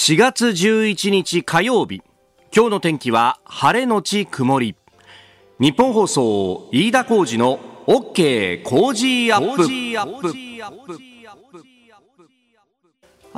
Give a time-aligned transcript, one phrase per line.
[0.00, 2.02] 4月11日火曜日。
[2.54, 4.76] 今日の天気は晴れのち曇り。
[5.58, 11.17] 日本放送飯田浩二の OK 工事アップ。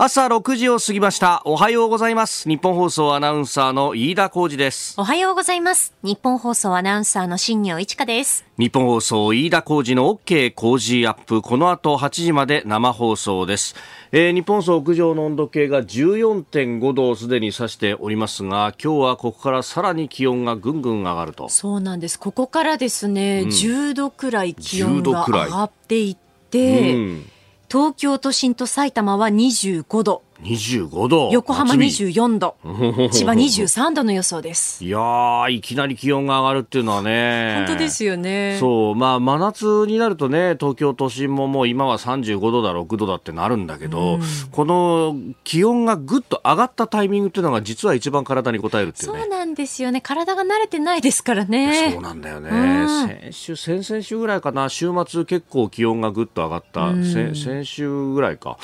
[0.02, 1.42] 朝6時を過ぎました。
[1.44, 2.48] おはようございます。
[2.48, 4.94] 日本放送アナウンサーの飯田浩二です。
[4.96, 5.92] おはようございます。
[6.02, 8.46] 日本放送アナウンサーの新業一華です。
[8.56, 11.42] 日本放送飯田浩二の OK 工事アップ。
[11.42, 13.74] この後8時まで生放送です、
[14.10, 21.50] えー、日本放送屋上の温度計が14.5度をすでに指しておりますが今日はここからさらに気温がぐんぐん上がると。
[21.50, 22.18] そうなんです。
[22.18, 26.16] ここからですね、うん、10度くらい気温が上がっていっ
[26.48, 27.30] て、うん
[27.70, 30.22] 東京都心と埼玉は25度。
[30.42, 32.56] 25度横浜24度
[33.12, 34.84] 千葉23度の予想です。
[34.84, 37.64] いやいきなり気温が上がるっていうのはね。
[37.66, 38.56] 本当ですよね。
[38.58, 49.20] そうまあ真夏になるとね東京都心ももう今は35度だ6度だってなるんだけど、うん、この気温がぐっと上がったタイミングっていうのが実は一番体に応えるっていうね。
[49.20, 50.00] そうなんですよね。
[50.00, 51.92] 体が慣れてないですからね。
[51.92, 54.68] そうなんだよね、うん、先週先々週ぐらいかな。
[54.68, 58.56] 週末結構気温がぐっと上がった、うん、先週ぐらいか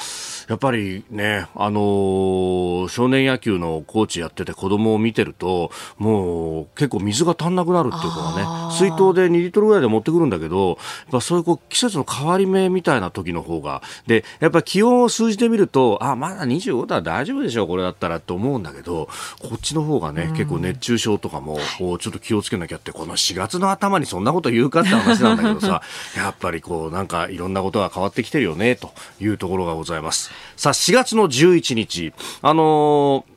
[0.48, 10.76] やっぱりねあの少年野球のコーチやってて子供を見てるともう結構水が足んなくなるっていうかね水筒で2リットルぐらいで持ってくるんだけどやっ
[11.10, 19.08] ぱそういうこう季節の変わり目みたいな時の方がでやっぱ気温を数字で見るとあまだ25度は大丈夫でしょうこれだったらって思うんだけど
[19.40, 25.82] こっちの方がね、結構熱中症とかもちょっと気をつけなきゃってこの4月の頭にそんなこと言うかって話なんだけどさ
[26.16, 33.35] やっぱりこうなんかいろんなことが変わってきてるよねというところがございますさあ4月の11日、あのー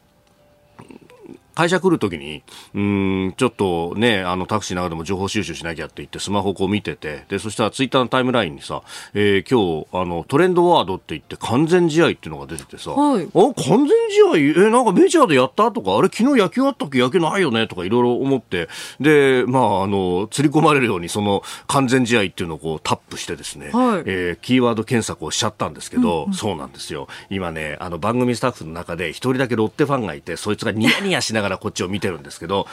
[1.59, 2.41] 会社来るときに、
[2.73, 8.81] うん、ちょっとね、あの、タクシーの中でも情報収集しなきゃって言って、スマホをこう見てて、で、そしたらツイッターのタイムラインにさ、
[9.13, 13.29] えー、今日、あの、トレンドワードって言って、完全試合っていうのが出ててさ、はい、あ、
[13.61, 14.67] 完全試合？
[14.67, 16.99] え、なんかメジャーでやったとか、あれ昨日野球あったっけ？
[16.99, 17.67] 野球ないよね？
[17.67, 18.69] とかいろいろ思って、
[19.01, 27.09] で、まあ、あの、釣り込まれるように、その、完全試合っていうのをこう、タップしてですね、はい、えー、キーワード検索をしちゃったんですけど、うんうん、そうなんですよ。
[27.29, 32.67] 今ね、あの、番組スタッフの中で一人だけロッテファンがいて、そいつがニヤニヤしながらこっちを見てるんですけど、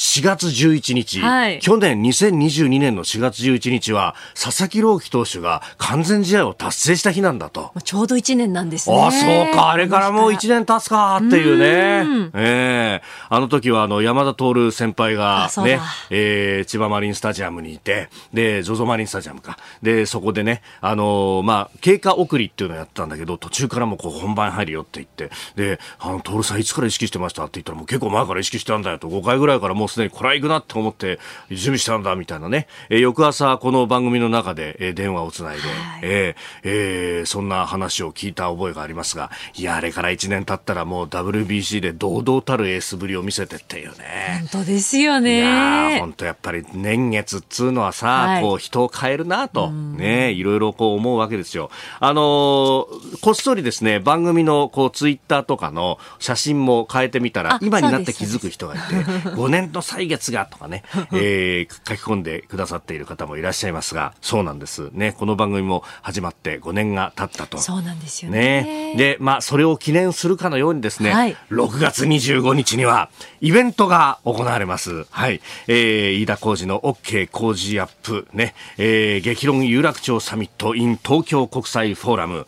[0.00, 7.72] 4月11日、はい、去年2022年の4月11日は佐々木朗希投手が完全試合を達成した日なんだと。
[7.84, 8.98] ちょうど1年なんですね。
[8.98, 9.72] あそうか。
[9.72, 12.30] あれからもう1年経つかっていうね。
[12.34, 13.02] ええ。
[13.30, 19.58] ー、あの時はあの山田徹先輩がね、えー、千葉マリンスタジアムにいてで ZOZO マリンスタジアムか。
[19.82, 31.18] でそこでねあのー、まあ経過送りっていうのをやったんだけど途中からもこう本番入るよって言ってであの徹さんいつから意識してましたって言ったらもう結構前から意識してたんだよと5回ぐらいからもうすでにこれは行くなって思って
[31.50, 44.38] 準備したんだみたいなね、えー、翌朝この番組の中で、えー、電話をつないで、はい、えー、えー、そんな話を聞いた覚えがありますがいやあれから1年経ったらもう WBC で堂々たるエースぶりを見せてっていうね。
[44.50, 45.38] 本当ですよね。
[45.38, 51.70] いや本当やっぱり年月っつうのはさ、はい、こう人を変えるなとねいろいろこう思うわけですよ。
[51.98, 64.90] あのー、こっそりですね番組のこうツイッターとかの写真も変えてみたら今になって気づく人がいて5年の歳月がとかね、 えー、書き込んでくださっている方もいらっしゃいますが、そうなんです。
[64.92, 67.58] ね、この番組も始まって5年が経ったと。
[67.58, 68.62] そうなんですよね。
[68.62, 73.10] ねで、まあ、それを記念するかのようにですね、はい、6月25日には、
[73.40, 75.06] イベントが行われます。
[75.10, 75.40] はい。
[75.66, 82.46] えー、飯田浩二の OK 工事アップ、ね、えー、激論有楽町サミット in 東京国際フォーラム、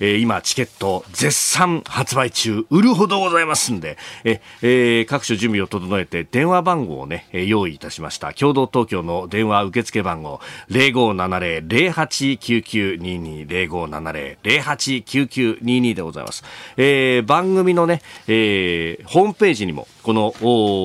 [0.00, 8.32] えー、今、チケット絶賛発売中、売るほどございますんで、えー、各種準備を整えて、電話話番号をね、用意いたしました。
[8.32, 16.44] 共同東京の電話受付番号0570-089922 0570-089922でございます。
[16.76, 20.32] えー、番組のね、えー、ホームページにもこの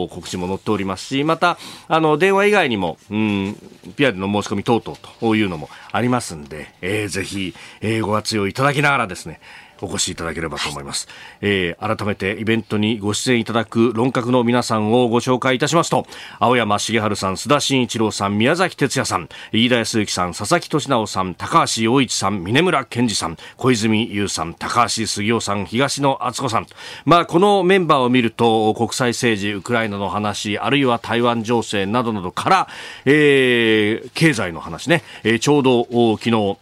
[0.09, 3.55] 告知も載っておりますし、また、あの、電話以外にも、うん、
[3.95, 9.39] ピアでの申し込み等々というのもありますんで、えー、ぜひ、えー、ご活用いただきながらですね、
[9.81, 16.05] お越しいただければと思います、はい、えー、改めてイベントにご出演いただく論客の皆さんをご紹介いたしますと
[16.39, 26.67] 青山茂春さん須田慎一郎さん宮崎哲也さん飯田康之さん佐々木俊直さん高橋洋一さん峰村健二さん小泉優さん高橋杉雄さん東野敦子さん。
[27.05, 32.67] まあこのメンバーを見ると国際政治ウクライナの話あるいは台湾情勢などなどから、
[33.05, 36.57] えー、経済の話ね、えー、ちょうど昨日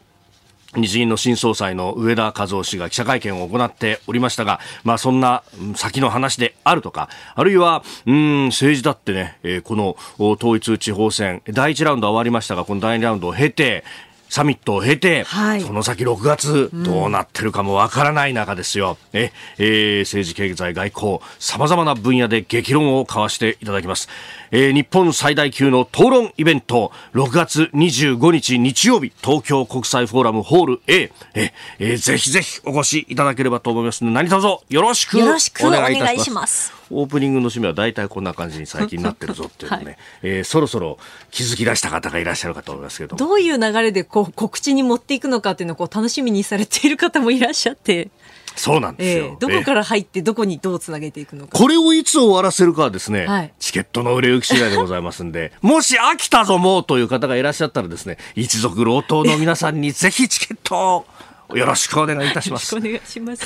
[0.76, 5.44] 日銀の新総裁の上田和夫氏が記者会見を行っておりましたが、まあそんな
[5.76, 13.86] 先の話であるとか、あるいは、うん、政治だってね、えー、この統一地方選、第1ラウンドは終わりましたが、この第2ラウンドを経て、
[14.30, 18.98] サミットを経て、はい、その先6月、どうなってるかもわからない中ですよ。
[19.14, 24.10] うん、えー、政治、経済、外交、様々な分野で激論を交わしていただきます。
[24.52, 35.26] えー、日本最大級の討論イベント、6月25日日曜日、東京国際フォーラムホール A、ええー、ぜひぜひお越しいただければと思いますので、何卒よろしくお
[35.70, 36.74] 願いいたします。
[36.90, 40.98] オープニングの締めは大体こんな感じに最近なってるぞっていうのね、はい、えー、そろそろ
[41.32, 43.16] 気づき出した方がいらっしゃるかと思いますけど。
[43.16, 48.10] どういう流れでこう告知に持っていくのかっていうのをこう楽しみにされている方もいらっしゃって。
[48.56, 51.56] そうなんですよ、えー、どこから入ってどこにどうつなげていくのか。
[51.56, 61.06] これをいつ終わらせるかはですね、はい、チケットの売れ行き次第でございますんで、 もし飽きたぞもうという方がいらっしゃったらですね、一族老頭の皆さんにぜひチケットを
[61.54, 62.76] よろしくお願いいたします。
[62.76, 63.46] お願いします。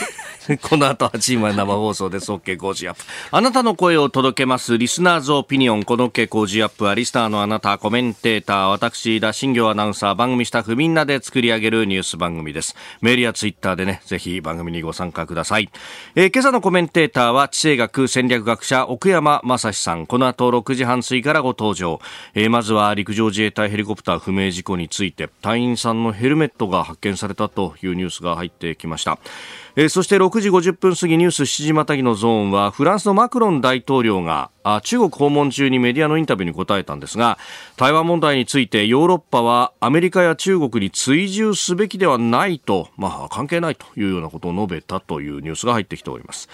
[0.64, 2.32] この後8時まで生放送です。
[2.32, 3.04] OK 工事アップ。
[3.30, 4.78] あなたの声を届けます。
[4.78, 5.84] リスナーズオピニオン。
[5.84, 12.76] この OK 工事アップはリスターのあなた、コメンテーター、私、田新行アナウンサー、番組スタッフみんなで作り上げるニュース番組です。
[13.02, 15.70] メールやツイッターでね、ぜひ番組にご参加ください。
[16.16, 20.08] えー、今朝のコメンテーターは地政学戦略学者奥山正史さん。
[20.08, 22.02] この後6時半過ぎからご登場。
[22.34, 29.20] えー、まずは陸上自衛隊ヘリコプター不明事故について、隊員さんのヘルメットが発見されたというニュースが入ってきました。
[29.76, 37.38] えー、そして6時50分過ぎニュース7時またぎのゾーンはフランスのマクロン大統領があ中国訪問中にメディアのインタビューに答えたんですが
[37.78, 46.50] 台湾問題についてヨーロッパはアメリカや中国に追従すべきではないと、まあ、関係ないというようなことを述べたというニュースが入ってきております。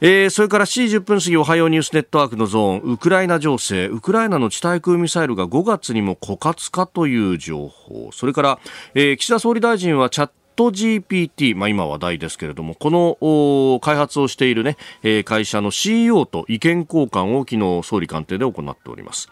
[0.00, 8.58] えー、それから7時10分過ぎおはようニュースネットワークのゾーンウクライナ情勢ウクライナの地対空ミサイルが5月にも枯渇かという情報それから、
[8.94, 14.76] えー、岸田総理大臣はチャット GPT、まあ、今話題ですけれども、この開発をしているね、
[15.24, 19.28] 会社の CEO と意見交換を昨日総理官邸で行っております。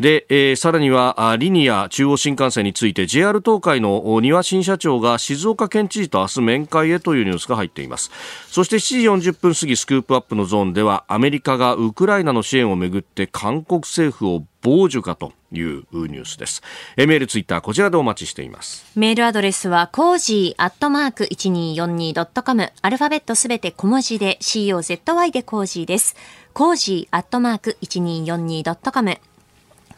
[0.00, 8.10] で、えー、さらにはリニア中央新幹線について JR 東海の庭新社長が静岡県知事と明日面会へというニュースが入っています
[8.48, 16.62] そして7時40分過ぎスクープアップのゾーンではアメリカがウクライナの支援をめぐって韓国政府を傍受かというニュースです。
[16.96, 18.84] メール、ツイッター、こちらでお待ちしています。
[18.94, 22.72] メールアドレスは、コージーアットマーク 1242.com。
[22.82, 26.14] アルファベットすべて小文字で、COZY でコージーです。
[26.52, 29.18] コージーアットマーク 1242.com。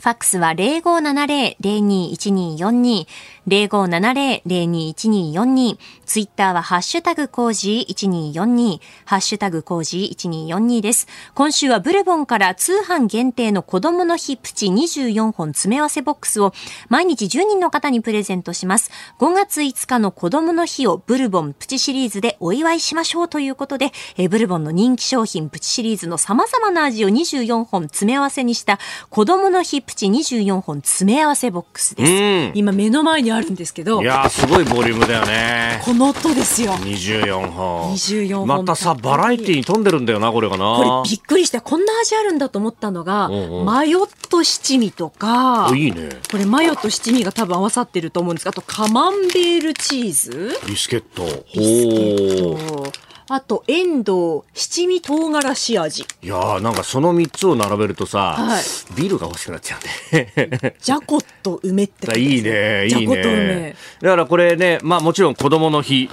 [0.02, 3.06] ファックスは0570-021242、
[3.46, 11.06] 0570-021242、ツイッターはハッシュタグコージー1242、ハッシュタグコージー1242です。
[11.36, 16.52] 今週はブルボンから通販限定の子供の日プチ24本詰め合わせボックスを
[16.88, 18.90] 毎日10人の方にプレゼントします。
[19.20, 32.58] 5月5日の子供の日をブルボンプチシリーズでお祝いしましょうということで、えブルボンの人気商品プチシリーズの様々な味を24本詰め合わせにした子供の日プチプチ24本詰め合わせボックスです。
[32.58, 34.00] 今目の前にあるんですけど。
[34.00, 35.82] いやすごいボリュームだよね。
[35.84, 36.72] この音ですよ。
[36.72, 37.92] 24本。
[37.92, 38.46] 24本。
[38.48, 40.76] またさ、バラエティーに富んでるんだよな、これがな。
[40.76, 45.70] これびっくりして、こんな味あるんだと思ったのが、うんうん、マヨット七味とか。
[45.74, 46.08] いいね。
[46.30, 50.58] これマヨと七味が多分合わさってると思うんですが、あとカマンベールチーズ。
[50.66, 51.24] ビスケット。
[51.24, 53.11] ビスケット。
[53.34, 56.02] あと、エンドウ、七味唐辛子味。
[56.20, 58.62] いやー、なんかその3つを並べるとさ、はい、
[58.94, 60.74] ビールが欲しくなっちゃうね。
[60.78, 63.74] じゃこと梅っていいね、いいね。
[64.02, 66.10] だからこれね、まあもちろん子供の日、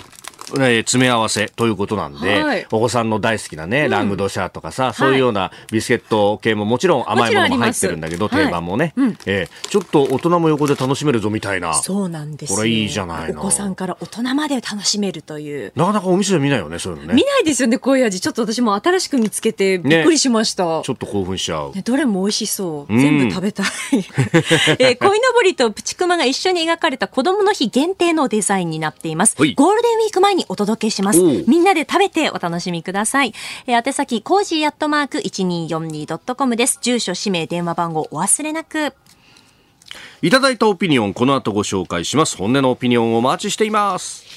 [0.56, 11.74] えー、詰め合わせということなんで、はい、お子さんの大好きなね、ラングドシャーとかさ、そういうようなビスケット系ももちろん甘いものも入ってるんだけど、定番もね、はい、えー、ちょっと大人も横で楽しめるぞみたいな。
[11.74, 15.72] そうなんですこれいいじゃないお子さんから大人まで楽しめるという。
[15.76, 17.14] なかなかお店で見ないよね、そういうのね。
[17.14, 18.22] 見ないですよね、こういう味。
[18.22, 20.80] ちょっと私も新しく見つけてびっくりしました。
[20.80, 21.74] ね、ちょっと興奮しちゃう。
[21.74, 22.94] ね、どれも美味しそう。
[22.98, 23.68] 全部食べたい。
[24.80, 29.36] えー、鯉のぼりとプチクマが一緒に描かれた子供の日限定のデザインになっています。
[29.38, 31.20] ゴールデンウィーク前にお届けします。
[31.48, 33.34] みんなで食べてお楽しみください。
[33.68, 36.80] えー、宛先、コージーアットマーク 1242.com です。
[36.82, 38.94] 住所、氏名、電話番号お忘れなく。
[40.22, 42.38] いただいたオピニオン、この後ご紹介します。
[42.38, 44.29] 本音のオピニオンをお待ちしています。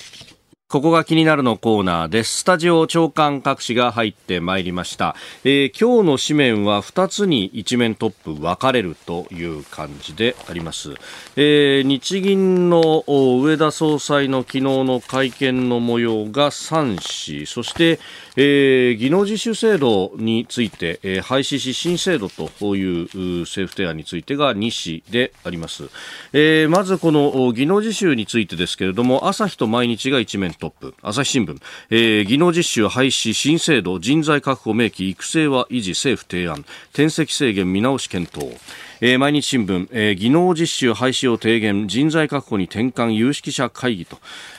[0.72, 2.38] ここが気になるのコーナーです。
[2.38, 5.14] スタジオ朝刊各紙が入ってまいりました。
[5.44, 10.94] えー、今日の紙面は2つに一面トップ分かれるという感じであります。
[11.36, 18.00] えー、日銀の上田総裁の昨日の会見の模様が3紙、そして、
[18.36, 25.90] えー、技能実習制度について、えー、廃止し新制度という政府提案についてが2紙であります。
[26.32, 30.94] えー、まずこの技能実習についてですけれども、朝日と毎日が一面トップ。
[31.02, 33.98] 朝日新聞、えー、技能実習廃止新制度。
[33.98, 35.10] 人材確保明記。
[35.10, 36.64] 育成は維持政府提案。
[36.92, 38.56] 転籍制限見直し検討。
[39.00, 41.88] えー、毎日新聞、えー、技能実習廃止を提言。
[41.88, 43.10] 人材確保に転換。
[43.12, 44.18] 有識者会議と、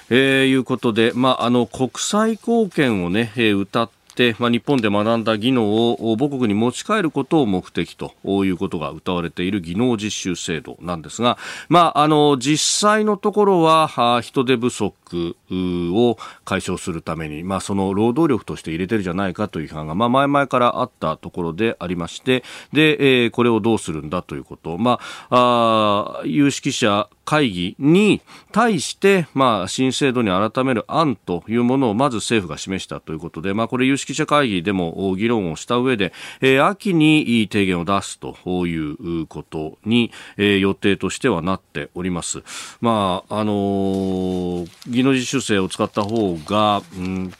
[0.10, 4.02] えー、いうことで、まあ、あの国際貢献をね、えー、歌って、
[4.39, 38.36] まあ、日本で学んだ技能を母国に持ち帰ることを目的ということが謳われている技能実習制度なんですが、まあ、あの実際のところは人手不足を解消するために、まあ、その労働力として入れてるじゃないかという批判が、まあ、前々からあったところでありましてで、えー、これをどうするんだということ、まあ、あ有識者会議に対して、まあ、新制度に改める案というものをまず政府が示したということで、まあ、これ有識者会議でも議論をした上で、えー、秋に提言を出すと
[38.68, 42.44] いうことに、えー、予定としてはなっております。
[42.82, 47.34] まあ、あのー、技能実習生を使った方が、うん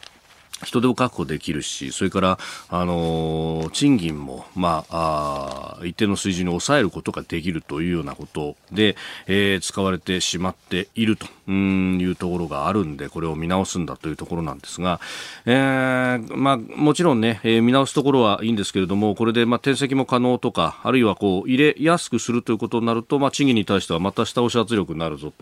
[0.64, 2.40] 人手を確保できるし、それから、
[2.70, 8.96] あのー、賃金も、まあ、あ一定の水準に抑えることができるというようなことで、
[9.28, 11.28] えー、使われてしまっていると。
[11.48, 15.00] ういうところがあるんで、これを見直すんだというところなんですが、
[15.46, 25.34] えー、まあ、もちろんね、えー、見直すところはいいんですけれども、これで、まあ、転籍も可能とか、あるいはこう、入れやすくするということになると、まあ、賃金に対してはまた下押し圧力になるぞ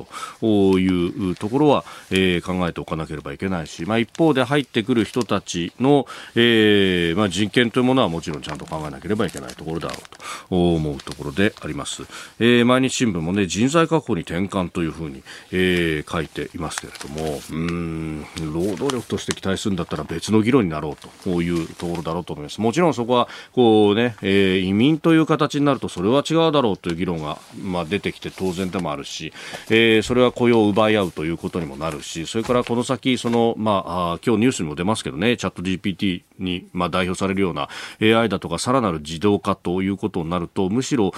[0.41, 9.97] というところは、えー、考えておかなければいけないし、まあ、一方で入ってくる人たちの、えーまあ、人権というものはもちろんちゃんと考えなければいけないところだろう
[10.49, 12.03] と思うところであります。
[12.39, 22.61] えー、毎日新聞もね、人材確保に転換というふうに、えー、え書いていますけれども、うん、労働力として期待するんだったら別の議論になろうというところだろうと思います。
[22.61, 29.33] もちろんそこは、こうね、えー、移民という形になるとそれは違うだろうという議論が、まあ、出てきて当然でもあるし、
[29.69, 37.69] えー、それは雇用を奪い合うということにもなるし、それからこの先、その、ま、あ今日ニュースにも出ますけどね、チャット GPT に、まあ、代表されるような
[38.01, 41.11] AI だとかさらなる自動化ということになるとむしろ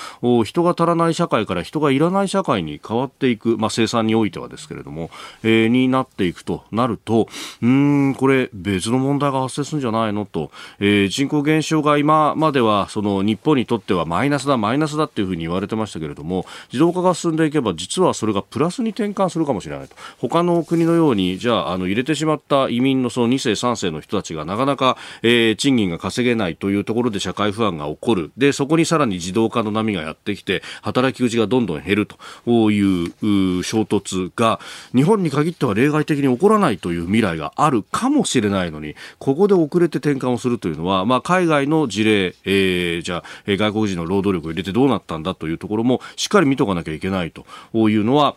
[0.43, 5.09] 人が足らない社会から人がいらない社会に変わっていく、まあ、生産においてはですけれども、
[5.43, 7.27] えー、になっていくとなると
[7.61, 19.95] うんこれ別の問題が発生するんじゃないのと、えー、人口減少が今まではその日本にとってはマイナスだマイナスだっていうふうに言われてましたけれども自動化が進んでいけば実はそれがプラスに転換するかもしれないと。
[20.19, 28.31] 他の国のようにじゃああの入れてしまった移民のその2世3世の人たちがなかなか、えー、賃金が稼げないというところで社会不安が起こる。
[28.37, 34.59] で、そこにさらに自動化の波がやってきて、働き口がどんどん減るという衝突が、
[34.95, 47.45] 日本に限っては例外的に起こらないという未来があるかもしれないのに、ここで遅れて転換をするというのは、まあ、海外の事例、えー、じゃあ、外国人の労働力を入れてどうなったんだというところも、しっかり見とかなきゃいけないと
[47.89, 48.35] いうのは、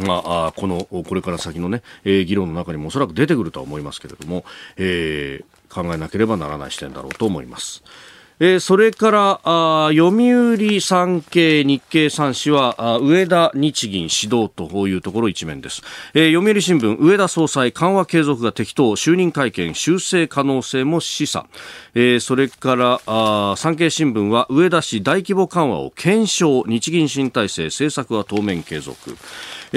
[0.00, 4.44] まあ、この、これから先のね、えー、議論の中にもおそらく出てくるとは思いますけれども、
[4.76, 7.84] えー、考えなければならない視点だろうと思います。
[8.38, 15.80] えー、それからあ読売産経日経3紙は上田日銀指導というところ一面です、
[16.12, 21.46] えー、読売新聞上田総裁緩和継続が適当就任会見修正可能性も示唆、
[21.94, 26.64] えー、それからあ産経新聞は上田市大規模緩和を検証。
[26.66, 29.16] 日銀新体制政策は当面継続。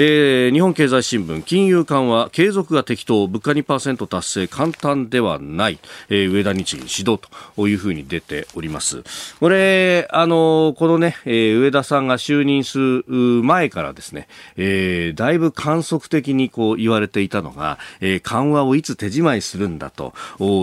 [0.02, 5.78] えー、日本経済新聞金融緩和継続が適当物価2%達成簡単ではない、
[6.08, 7.18] えー、上田日銀指導
[7.56, 9.02] というふうに出ております。
[9.40, 13.04] これあのこのね、えー、上田さんが就任する
[13.42, 20.14] 前からですね、えー、だいぶ観測的にこう言われていたのが、えー、緩和をいつ手仕まいするんだと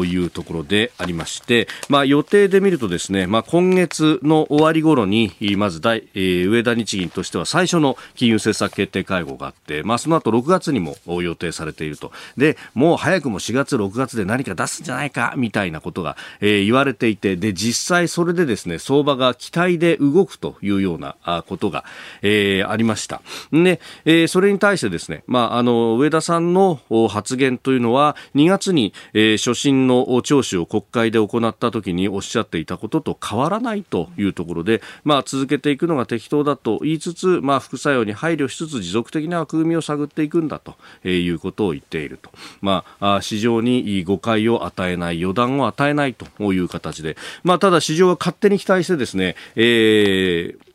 [0.05, 12.11] いうところでありまして、まあ、予定で見るとですね、まあ、今月の終わり頃にまず大、えー、上田日銀としては最初の金融政策決定会会合があって、まあ、その後6月にも予定されていると。
[12.37, 21.15] で、もう早くも4月、6月で何か出すんじゃないか、みたいなことが、えー、言われていて、で、実際それでですね、相場が期待で動くというような
[21.47, 21.83] ことが、
[22.21, 23.21] えー、ありました。
[23.51, 26.79] で、えー、それに対してですね、まあ、あの、上田さんの
[27.09, 42.29] 発言というのは、2月に、えー、初診の聴取を国会で行った時におっしゃっていたことと変わらないというところで、まあ、続けていくのが適当だと言いつつ、まあ、副作用に配慮しつつ持続続的な枠組みを探っていくんだとえいうことを言っていると、
[42.61, 50.66] まあ、市場に誤解を与えない予断を与えないという形で、まあ、ただ市場は勝手に期待してですね、えー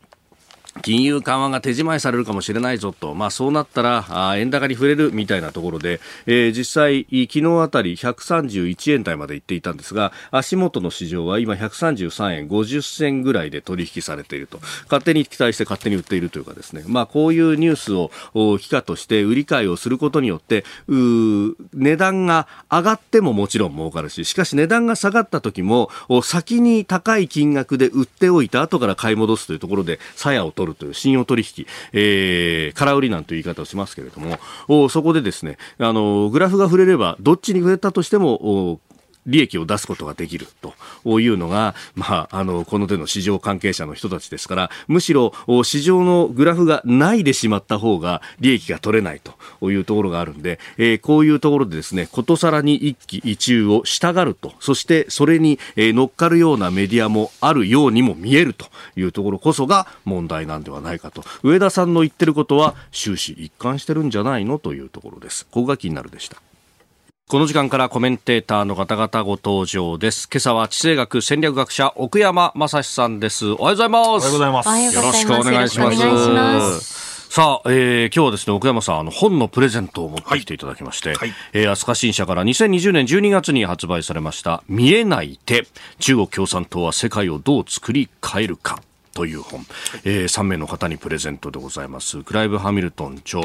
[0.80, 14.60] 金融緩和が手仕舞いされるかもしれないぞと、まあ、そうなったらあ円高に触れるみたいなところで、えー、実際、昨日あたり131円台まで行っていたんですが足元の市場は今133円50銭ぐらいで取引されていると。
[14.84, 18.10] 勝手に期待して勝手に売っているというかですね、まあ、こういうニュースを
[18.58, 25.90] 機価として売り買いをすることによって値段が上がってももちろん儲かるししかし値段が下がった時も
[26.22, 34.38] 先に高い金額で売っておいた後から買い戻すというところで鞘を取取るという信用取引、えー、空売りなんていう言い方をしますけれども、
[34.68, 38.80] おそこでですね、あの、グラフが触れれば、どっちに触れたとしても、
[39.26, 40.46] 利益を出すことができる
[41.04, 45.32] というのが、まあ、あの、この手の市場関係者の人たちですから、むしろ
[45.64, 49.20] 市場のグラフがないでしまった方が利益が取れない
[49.60, 61.22] というところがあるんで、えー、こういうところでですね、ことさらに一喜一憂を従うと、そしてそれに乗っかるようなメディアもあるようにも見えるというところこそが問題なんではないかと。
[61.42, 64.58] 上田さんの言ってることは終始一貫してるんじゃないの？
[64.58, 65.46] というところです。
[65.46, 66.36] ここが気になるでした。
[67.28, 70.28] この時間からコメンテーターの方々ご登場です。
[70.30, 73.46] 今朝は地政学戦略学者奥山正史さんです。
[73.46, 74.08] おはようございます。
[74.08, 74.94] おはようございます。
[74.94, 75.90] よろしくお願いしま
[76.60, 77.02] す。
[77.32, 85.66] さあ、えー、今日はですね、奥山さん、あの、本のプレゼントを持ってきていただきまして、はいはい、えー、飛鳥新社から2020年12月に発売されました、見えない手、
[85.98, 88.82] 中国共産党は世界をどう作り変えるか。
[89.14, 89.64] という本、
[90.04, 92.22] えー、3名の方にプレゼントでございます。
[92.22, 93.40] クライブ・ハミルトン著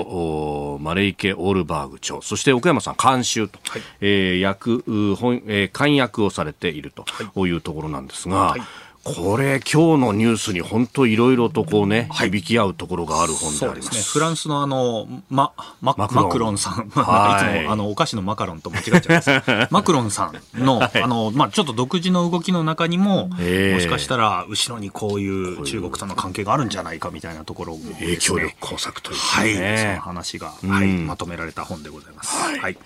[0.80, 2.22] マレイケ・オールバーグ著。
[2.22, 4.84] そして奥山さん監修と、はい、えー、役
[5.16, 8.62] 本、えー、監役をされているというところなんですが、はい
[9.16, 13.90] これ今日のニュースに本当いろいろとこうね、はい、響き合うところがある本であります。
[13.90, 16.58] すね、フランスのあの、ま、ママクロン。
[16.58, 19.32] さん、 はい、いつもあのお菓子のマカロンと間違えちゃいます。
[19.72, 23.38] マクロンさんの、はい、あの、まあ、ちょっと独自の動きの中にも、も
[23.80, 32.36] しかしたら後ろにこういう中国との関係があるんじゃないかみたいなところを、ね、影響力工作という、ね、はい、その話が、はい、まとめられた本でございます。
[32.60, 32.78] はい。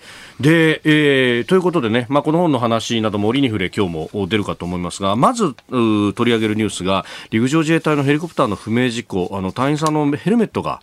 [0.42, 10.80] で、えー、ということでね、まあ、この本の話なども折に触れ今日も出るかと思いますが、まず、取り上げるニュースが、陸上自衛隊のヘリコプターの不明事故、あの、隊員さんのヘルメットが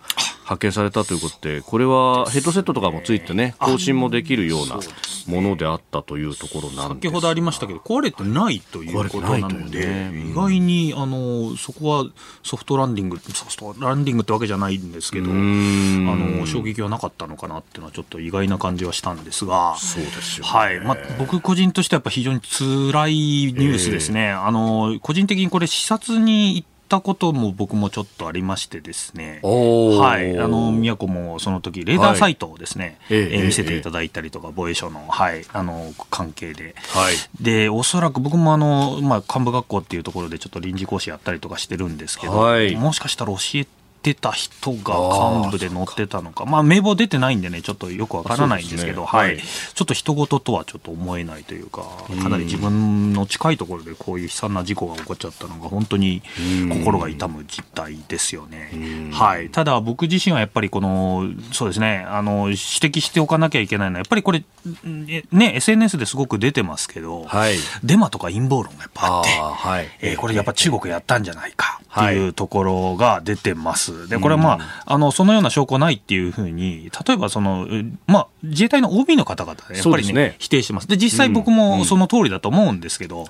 [0.50, 4.80] 発見されたということで、これはヘッドセットとかもついてね、更新もできるような
[5.28, 7.08] ものであったというところなんです。
[7.08, 10.12] 先ほどありましたけど、壊れてないということなので、ね。
[10.32, 12.06] 意外にあのそこは
[12.42, 20.80] ソフトランディング、ソフトランディングってわけじゃないんですけど、あの衝撃はなかったのかなっていうのは、ちょっと意外な感じはしたんですが、そうですよ、ね、はい。
[20.80, 24.32] まあ、僕個人としてはやっぱ非常に辛いニュースですね。
[24.32, 43.68] あの個人的にこれ視察に行ったことも僕もちょっとありましてですね、はい、あの宮古もその時レーダーサイトをですね、はい、えー、見せていただいたりとか、防衛省の,、はい、あの関係で、はい、でおそらく僕もあの、まあ、幹部学校っていうところでちょっと臨時講師やったりとかしてるんですけど、はい、もしかしたら教え
[44.00, 51.84] ってた人が幹部で乗ってたのか、まあ、名簿出てないんでね、ちょっとよくわからないんですけど、ね、はい、ちょっと人事とはちょっと思えないというか、
[52.24, 56.22] かなり自分の近いところでこういう悲惨な事故が起こっちゃったのが、本当に
[56.70, 59.12] 心が痛む実態ですよね。
[59.12, 64.44] はい、ただ、僕自身はやっぱりこの、そうですね、あの指摘しておかなきゃいけないのは、やっぱりこれ、
[64.86, 69.88] ね、SNS ですごく出てますけど、はい、デマとか陰謀論がやっぱあって、はい。
[70.00, 73.89] えー、これやっぱ中国やったんじゃないかっていうところが出てます。。
[74.08, 77.68] で、これはまあ、あの、そのような証拠ないっていうふうに、例えばその、
[78.08, 80.36] まあ、自衛隊の OB の方々、やっぱりね、ね。
[80.40, 80.88] 否定してます。
[80.88, 83.26] で、実際僕もその通りだと思うんですけど、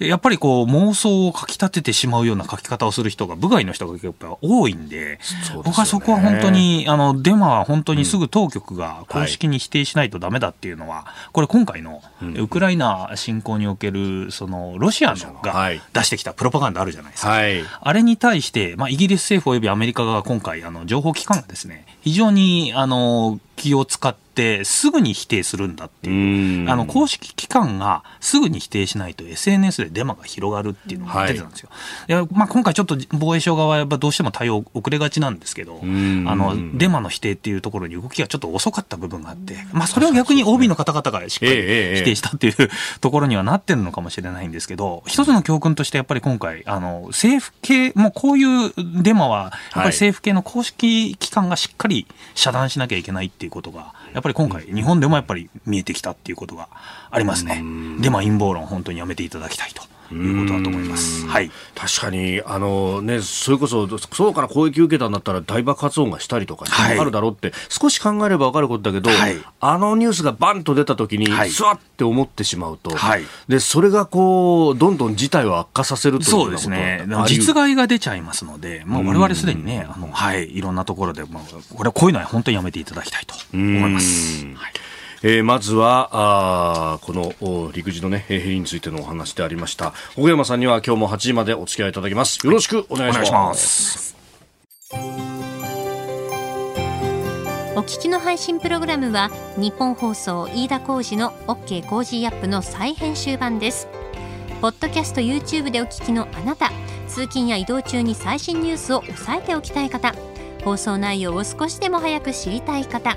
[0.00, 5.18] うん、やっぱりこう、妄想をかき立ててしまうような書き方をする人が、部外の人が結構多いんで、で
[5.54, 12.02] 僕はそこは本当に、あの、デマは本当にすぐ当局が公式に否定しないとダメだっていうのは、これ今回の
[12.36, 17.30] ウクライナ侵攻における、その、ロシアのが出してきたプロパガンダあるじゃないですか。
[17.30, 31.70] はい、あれに対して、まあ、イギリス政府及びアメリカが今回、あの、情報機関がですね、非常に、あの、気を使って、すぐに否定するんだっていう、あの公式機関がすぐに否定しないと SNS でデマが広がるっていうのが出てたんですよ。
[32.08, 42.54] はい、まあ、今回ちょっと防衛省側はやっぱどうしても対応遅れがちなんですけど、あのデマの否定っていうところに動きがちょっと遅かった部分があって、まあ、それを逆に OB の方々がしっかり否定したっていう
[43.00, 51.97] ところにはなってるのかもしれないんですけど、一つの教訓としてやっぱり今回、あの政府系、もうこういうデマは、やっぱり政府系の公式機関がしっかり
[52.34, 56.68] 遮断しなきゃいけないっていうことが、やっぱり今回、日本でもやっぱり見えてきたっていうことが
[57.10, 57.62] ありますね。
[58.00, 59.82] で、まあ、陰謀論、本当にやめていただきたいと。
[60.14, 61.26] いうことだと思います。
[61.26, 61.50] はい。
[61.74, 77.06] 確かに、あのね、それこそ、そうから攻撃受けたんだったら大爆発音がしたりとか、あるだろうって、少し考えれば分かることだけど、はい、あのニュースがバンと出た時に、はい、スワって思ってしまうと、はい、で、それがこう、どんどん事態を悪化させるというそうですね。
[77.26, 81.42] 実害が出ちゃいますので、まあ、我々すでにね、あの、はい、いろんなところで、まあ、
[81.74, 84.46] これはこういうのは本当にやめていただきたいと思います。
[84.54, 84.72] はい
[85.22, 89.92] えー、まずはあこの陸自の、ね、ヘリについてのお話でありました。
[90.16, 92.44] 小山さんには今日も8時までお付き合いいただきます。
[92.46, 94.16] よろしくお願いします。
[97.76, 103.88] お聞きの配信プログラムは日本放送飯田浩二の OK コージーアップの再編集版です。
[104.60, 106.72] ポッドキャスト YouTube でお聞きのあなた
[107.06, 110.12] 通勤や移動中に最新ニュースを押さえておきたい方
[110.64, 113.16] 放送内容を少しでも早く知りたい方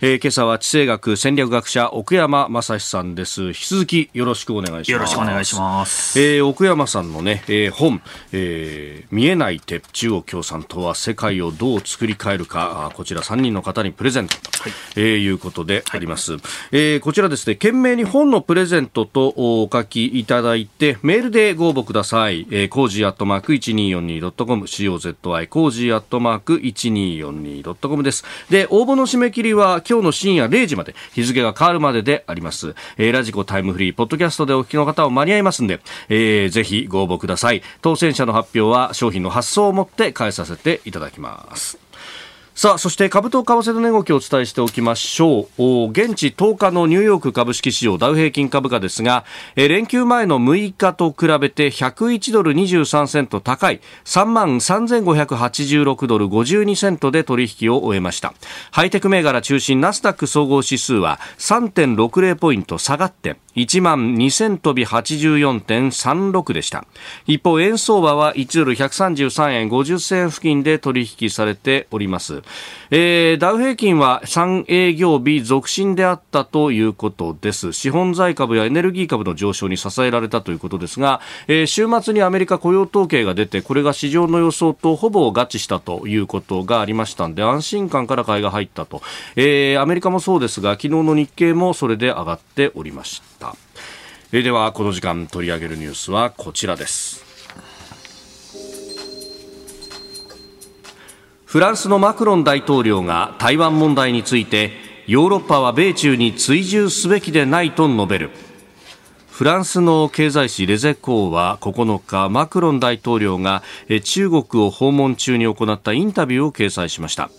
[0.00, 3.48] えー、今朝は地政学戦略学者奥山正史さんです。
[3.48, 4.92] 引き続きよろしくお願いします。
[4.92, 8.02] よろしくお願いします、えー、奥山さんのね、えー、本、
[8.32, 14.72] えー、見えない鉄中国共産党は世界をどう作り変えるかこちら3人の方にプレゼントと、はい。
[14.96, 16.40] えー、いうことであります、はい、
[16.72, 28.24] えー、こちらですね件名に本のプレゼントとお書きいただいてメールでご応募ください、えー、コージーアットマーク 1242.com COZY コージーアットマーク 1242.com です。
[28.50, 37.62] で応募の締め切りは今日の深夜0時まで日付が変わるまでであります、えー、ラジコタイムフリーポッドキャストでお聞きの方も間に合いますんで、えー、ぜひご応募ください。
[37.82, 41.83] 当選者の発表は商品の発送をもって代えさせていただきます。
[42.54, 45.90] さあ、そして株と為替の値動きをお伝えしておきましょう。
[45.90, 49.24] 現地10日のニューヨーク株式市場ダウ平均株価ですが、
[49.56, 58.32] 連休前の6日と比べて101ドル23セント高い3万3586ドル52セントで取引を終えました。
[58.70, 66.84] ハイテク銘柄中心ナスダック総合指数は3.60ポイント下がって1万2000飛び84.36でした。
[67.26, 72.42] 一方、円相場は1ドル133円50銭付近で取引されております。
[72.90, 77.72] えー、ダウ平均は3営業日続伸であったということです。
[77.72, 89.02] 資本財株やエネルギー株の上昇に支えられたということですが、えー、週末にアメリカ雇用統計が出て、これが市場の予想とほぼ合致したということがありましたんで、安心感から買いが入ったと。
[89.36, 93.33] えー、アメリカもそうですが、昨日の日経もそれで上がっておりました。
[94.32, 97.24] え、では、この時間取り上げるニュースはこちらです。
[101.54, 104.72] フランスのマクロン大統領が台湾問題について
[105.06, 108.30] ヨーロッパは米中に追従すべきでないと述べる
[109.34, 113.64] フランスの経済誌レゼコーは9日マクロン大統領が
[114.04, 117.30] 中国を訪問中に行ったインタビューを掲載しました。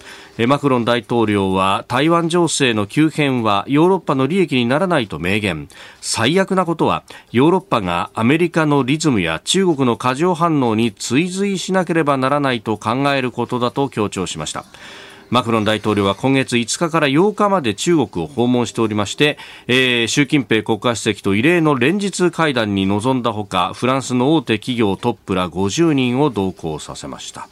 [0.45, 5.69] マクロン大統領は台湾情勢の急変はヨーロッパの利益にならないと明言。
[6.01, 14.65] 最悪なことはヨーロッパがアメリカのリズムや中国の過剰反応に追随しなければならないと考えることだと強調しました。
[15.35, 27.49] マクロン大統領は今月5日から8日まで中国を訪問しておりまして、えー、習近平国家主席と異例の連日会談に臨んだほかフランスの大手企業トップら50人を同行させました。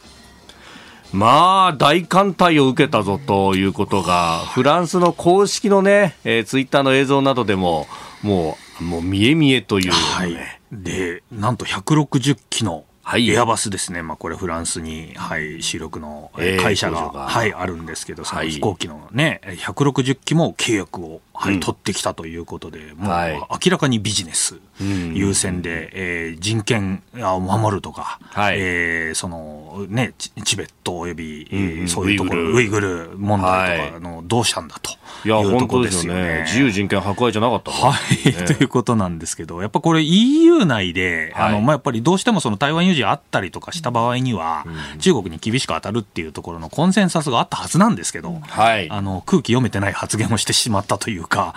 [1.12, 7.86] まあ、大艦隊を受けたぞということが、フランスの公式のね、えー、ツイッターの映像などでも、
[8.22, 10.34] もう、もう見え見えという、ね、はい、
[10.72, 24.60] で、なんと160機のはい、エアバスですね、まあ、これフランスに、はい、主力の会社が,、はい、あるんですけど、その飛行機のね、160機も契約を、はい、取ってきたということで、もう明らかにビジネス。
[24.80, 33.10] 優先で、えー、人権を守るとか、はい、えー、そのね、チベットおよび、うん、そういうところ、ウイグル。
[33.16, 34.90] 問題とかの、どうしたんだと。
[35.24, 36.42] いや、本当ですよね。
[36.46, 37.94] 自由人権破壊じゃなかった、ね、は
[38.42, 51.54] い、ということなんですけど、やっぱこれ EU 内で、あの、まあ、やっぱりどうしてもその台湾有事あったりとかした場合には、うん、中国に厳しく当たるっていうところのコンセンサスがあったはずなんですけど、はい、あの、空気読めてない発言をしてしまったというか、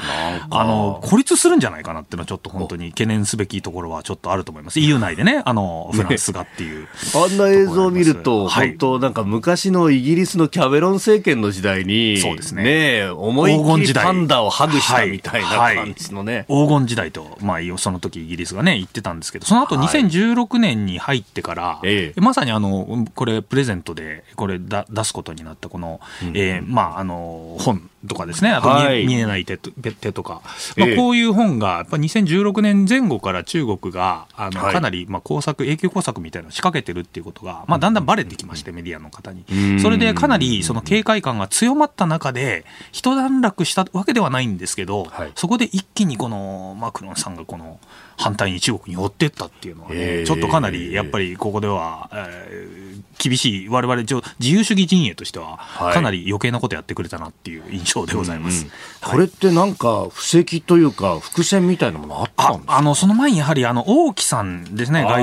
[0.50, 4.80] あの、孤立するんじゃないかなっていうのはちょっと本当に懸念すべきところはちょっとあると思います。
[4.80, 6.88] EU 内でね、あの、フランスがっていう、ね。
[7.16, 12.64] あんな映像を見ると、はい、本当なんか昔のイギリスのキャメロン政権の時代に、そうですね。
[12.64, 16.46] ね思いっきりパンダをハグしたみたいな感じのね。
[16.48, 30.42] 黄金時代と、まあ、その時イギリスがね、言ってたんですけど、その後2016年に入ってから、ええ、まさにあの、これプレゼントで、これだ出すことになったこの、うん、えー、まあ、あの、本とかですね、あと見はい、見えない手手とか、
[30.76, 39.46] まあ、こういう本が、やっぱ2016年前後から中国が、あの、かなり、まあ、工作、永久工作みたいなのを仕掛けてるっていうことが、まあ、だんだんばれてきまして、メディアの方に。
[39.80, 47.80] それでかなり、その警戒感が強まった中で、一段落したわけではないんですけど、はい、そこで一気にこの、マクロンさんがこの、
[48.18, 55.60] 反対に中国に寄ってったっていうのはね、ちょっとかなりやっぱりここでは、えー、厳しい、われわれ自由主義陣営としては、
[55.94, 58.66] かなり余計なことやってくれたなっていう印象でございます。
[59.02, 62.78] はい、これってなんか、布石というか、伏線みたいなものあったんですか？
[62.78, 65.22] あの、その前にやはり、あの、王毅さんですね、外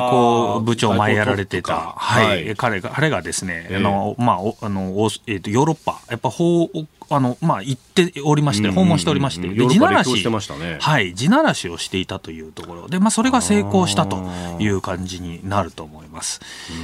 [0.54, 6.70] 交部長前やられてた、はい、彼が、彼がですね、あの、まあ、あの、えと、ヨーロッパ、やっぱ法
[7.10, 10.24] あの、まあ、行っておりまして、訪問しておりまして、で地ならし、
[10.58, 12.88] ね、はい、地ならしをしていたというところ。
[12.88, 14.24] で、まあ、それが成功したと
[14.58, 16.40] いう感じになると思います。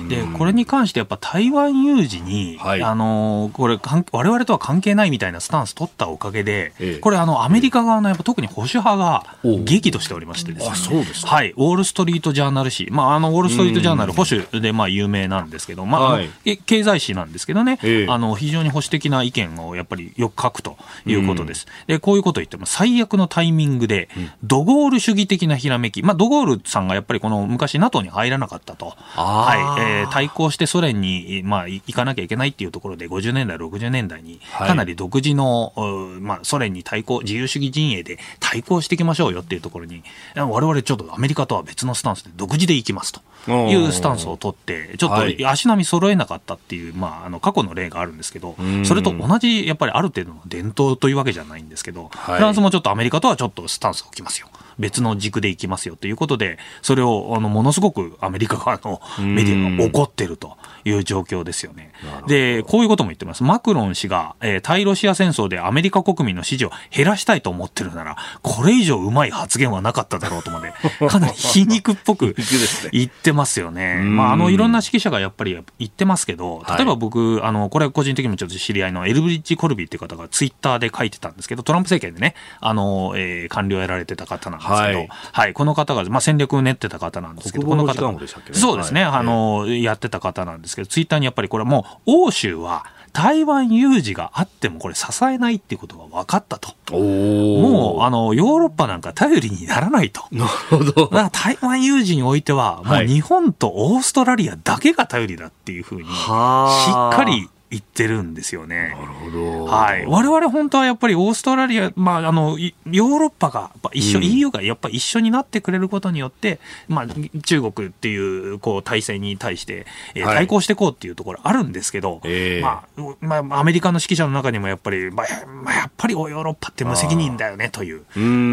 [0.09, 3.79] で、これに関してやっぱ台湾有事に、はい、あの、これ、
[4.13, 9.25] われわれとは関係ないみたいなスタンス取ったおかげで、ええ、これ、あの、アメリカ側のやっぱ特に保守派が
[9.65, 10.73] 激怒しておりましてですね。
[10.73, 16.29] あ、そうですはい、ウォール・ストリート・ジャーナル紙、まあ、あの、ウォール・ストリート・ジャーナル保守で、まあ、有名なんですけど、まあ、はい、
[16.59, 21.67] 経済誌なんですけどね、え、あの、非常に保守的な意見をやっぱりよく書くということです。
[21.87, 24.09] で、こういうことを言っても、最悪のタイミングで、
[24.43, 40.03] ドゴール主義的なひらめき、まあ、ドゴールさんがやっぱりこの昔 NATO に入らなかったと、はい、えー、対抗してソ連に、まあ、行かなきゃいけないっていうところで、50年代、60年代に、かなり独自の、はい、まあ、ソ連に対抗、自由主義陣営で対抗していきましょうよっていうところに、
[40.37, 54.49] 我々ちょっとアメリカとは別のスタンスで独自で行きますというスタンスを取って、ちょっと足並み揃えなかったっていう、まあ、あの過去の例があるんですけど、それと同じ、やっぱりある程度の伝統というわけじゃないんですけど、はい、フランスもちょっとアメリカとはちょっとスタンスを置きますよ。
[54.81, 61.93] 別の軸でいきますよということで、それをあのものすごくアメリカ側のメディアが怒ってるという状況ですよね。
[62.27, 63.45] で、こういうことも言ってます。
[63.45, 70.73] マクロン氏が、えー、対ロシア戦争でアメリカ国民の支持を減らしたいと思ってるなら、これ以上うまい発言はなかっただろうとまで、
[71.09, 72.35] かなり皮肉っぽく
[72.93, 73.97] 言ってますよね。
[73.97, 96.75] まあ、あの、いろんな指揮者がやっぱり言ってますけど、例えば僕、はい、あの、これ個人的にもちょっと知り合いのエルブリッジ・コルビーっていう方がツイッターで書いてたんですけど、トランプ政権でね、あの、えー、官僚やられてた方なんですけど、はい、はい、この方が、まあ、戦略を練ってた方なんですけど、この方が、そうですね、はい、あの、やってた方なんですけど、ツイッターにやっぱりこれもう、欧州は、台湾有事があってもこれ支えないっていうことが分かったと。
[96.97, 100.23] もう、あの、ヨーロッパなんか頼りにならないと。
[100.31, 101.11] なるほど。
[101.33, 108.97] 台湾有事においては、もう日本とオーストラリアだけが頼りだっていうふうに、しっかり言ってるんですよね。
[108.99, 109.65] なるほど。
[109.65, 110.05] はい。
[110.05, 117.07] 我々本当はやっぱりオーストラリア、まあ、あの、ヨーロッパが一緒、うん、EU がやっぱり一緒になってくれることによって、まあ、
[117.43, 122.85] 中国っていう、こう、体制に対して、えー、対抗していこうっていうところあるんですけど、はい、ま
[123.21, 128.05] あ、まあ、アメリカの指揮者の中にもやっぱり、まあ、まあ、やっぱりヨーロッパって無責任だよねという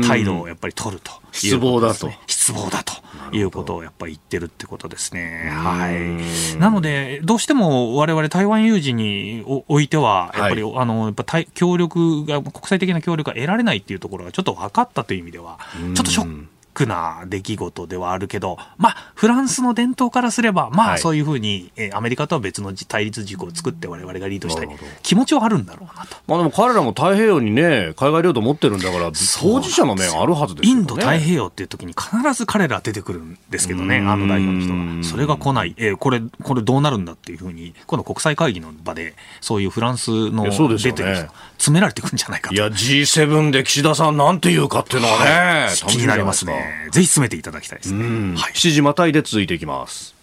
[0.07, 1.11] 態度をやっぱり取ると。
[1.39, 2.11] 失望だと。
[2.27, 2.93] 失望だと。
[3.31, 5.49] いうことをやっぱり言ってるってことですね。
[5.53, 6.57] はい。
[6.59, 15.59] なので、どうしても我々台湾有事においては、やっぱり、はい、あの、やっぱ協力が、国際的な協力が得られないっていうところがちょっと分かったという意味では、
[15.93, 24.69] ちょっとショッククな出来事ではあるけど、まあ、フランスの伝統からすれば、まあ、そういうふうに、えアメリカとは別の対立軸を作って我々がリードしたい
[25.01, 26.17] 気持ちはあるんだろうなと。
[26.27, 30.81] まあでも彼らも太平洋にね、海外領土持ってるんだから、当事者の面あるはずですよね。
[30.81, 35.03] インド太平洋っていう時に必ず彼ら出てくるんですけどね、あの代表の人が。
[35.03, 40.43] それが来ない、えー、これ、これどうなるんだっていうふうに、今度国際会議の場で、そういうフランスの
[40.77, 42.55] 出てる人、詰められてくるんじゃないかと。
[42.55, 46.66] いや、G7 で岸田さんなんて言うかっていうのはね、気になりますね。
[46.91, 48.35] ぜひ詰めていただきたいですね。
[48.35, 50.16] はい、7時またいで続いていきます。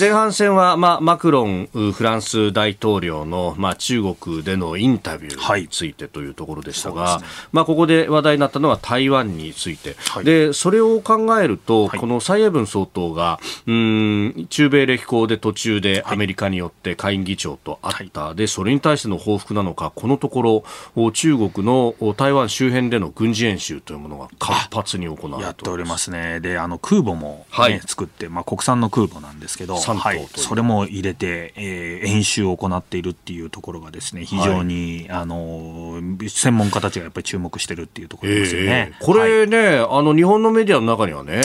[0.00, 20.64] 前半戦は、まあ、マクロンフランス大統領の、まあ、中国でのインタビューについてというところでしたが、はいね、まあ、ここで話題になったのは台湾について、はい、でそれを考えると、はい、この蔡英文総統がうん中米歴訪で途中でアメリカによって下院議長と会った、でそれに対しての報復なのかこのとこ
[20.96, 26.40] ろ中国の台湾周辺での軍事演習というものが活発に行われてやっておりますね。
[26.40, 38.92] であの空母も、ね、作って、まあ、国産の空母なんですけどはい、それも入れて、えー、演習を行っているっていうところがですね非常に、はい、あの専門家たちがやっぱり注目してるっていうところですよね。
[39.00, 41.42] えー、これね、はい、あの日本のメディアの中にはね、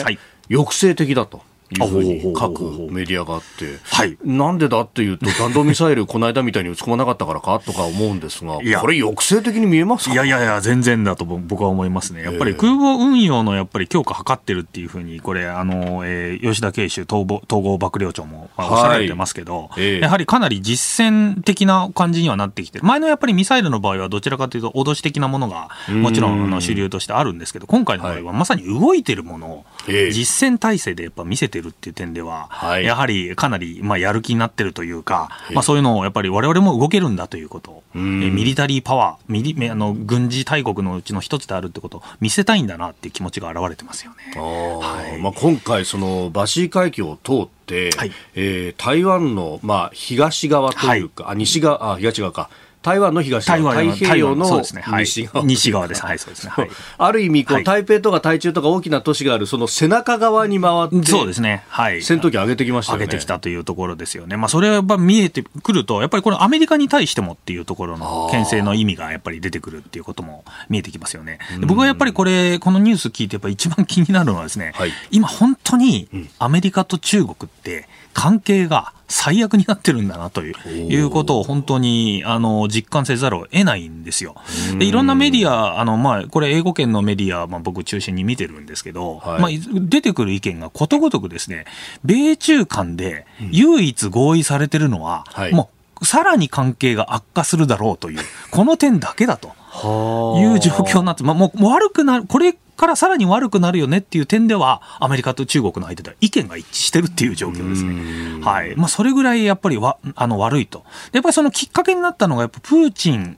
[0.48, 1.42] 抑制的だと。
[1.74, 37.82] いうふうに書くメディアがあって、はい、なんでだっていうと、弾道ミサイル、 この間みたいに撃ち込まなかったからかとか思うんですが、これ、抑制的に見えますいやいやいや、全然だと僕は思いますね、やっぱり空母運用のやっぱり強化図ってるっていうふうに、これ、あのえー、吉田慶州統合幕僚長もおっしゃられてますけど、はい、やはりかなり実践的な感じにはなってきてる、前のやっぱりミサイルの場合は、どちらかというと、脅し的なものがもちろんあの主流としてあるんですけど、今回の場合はまさに動いてるものを、実践体制でやっぱ見せてるっていう点では、はい、やはりかなり、まあ、やる気になってるというか、まあ、そういうのをやっぱりわれわれも動けるんだということ。
[37.94, 45.20] えミリタリーパワーミリあの、軍事大国のうちの一つであるってことを見せたいんだなっていう気持ちが表れてますよね、はい。
[45.20, 52.50] まあ、今回、そのバシー海峡を通って、はい、えー、台湾の、まあ、東側というか、はい、あ西側あ東側か。
[52.82, 54.62] 台湾の東側、太平洋の
[55.00, 56.02] 西側、西側です。
[56.02, 56.52] はい、そうですね。
[56.54, 61.64] はい、ある意味こう、台北とか台中とか大きな都市がある、その背中側に回って、そうですね。
[61.68, 62.02] はい。
[62.02, 63.04] 戦闘機上げてきましたよね。
[63.04, 64.36] 上げてきたというところですよね。
[64.36, 71.38] まあ、それは見えてくると、やっぱりこれアメリカに対してもっていうところの牽制の意味がやっぱり出てくるっていうことも見えてきますよね。
[71.66, 84.36] 僕はやっぱりこれ、このニュース聞いてやっぱ一番気になるのはですね、はい、今本当にアメリカと中国って関係が最悪になってるんだなといういうことを本当にあの実感せざるを得ないんですよ。
[84.78, 91.64] でいろんなメディア、あのまあ、これ、英語圏のメディア、まあ、僕中心に見てるんですけど、はい、まあ、出てくる意見がことごとくですね、
[92.04, 99.56] 米中間で唯一合意されてるのは、うん、もうさらに関係が悪化するだろうという、この点だけだと。
[99.78, 108.40] いう状況になって、まあ、もう悪くなる、これからさらに悪くなるよねっていう点では、アメリカと中国の間では意見が一致してるっていう状況ですね。
[108.42, 110.84] はいまあ、それぐらいやっぱりわあの悪いと。
[111.12, 113.36] やっぱりそのきっかけになったのが、やっぱプーチン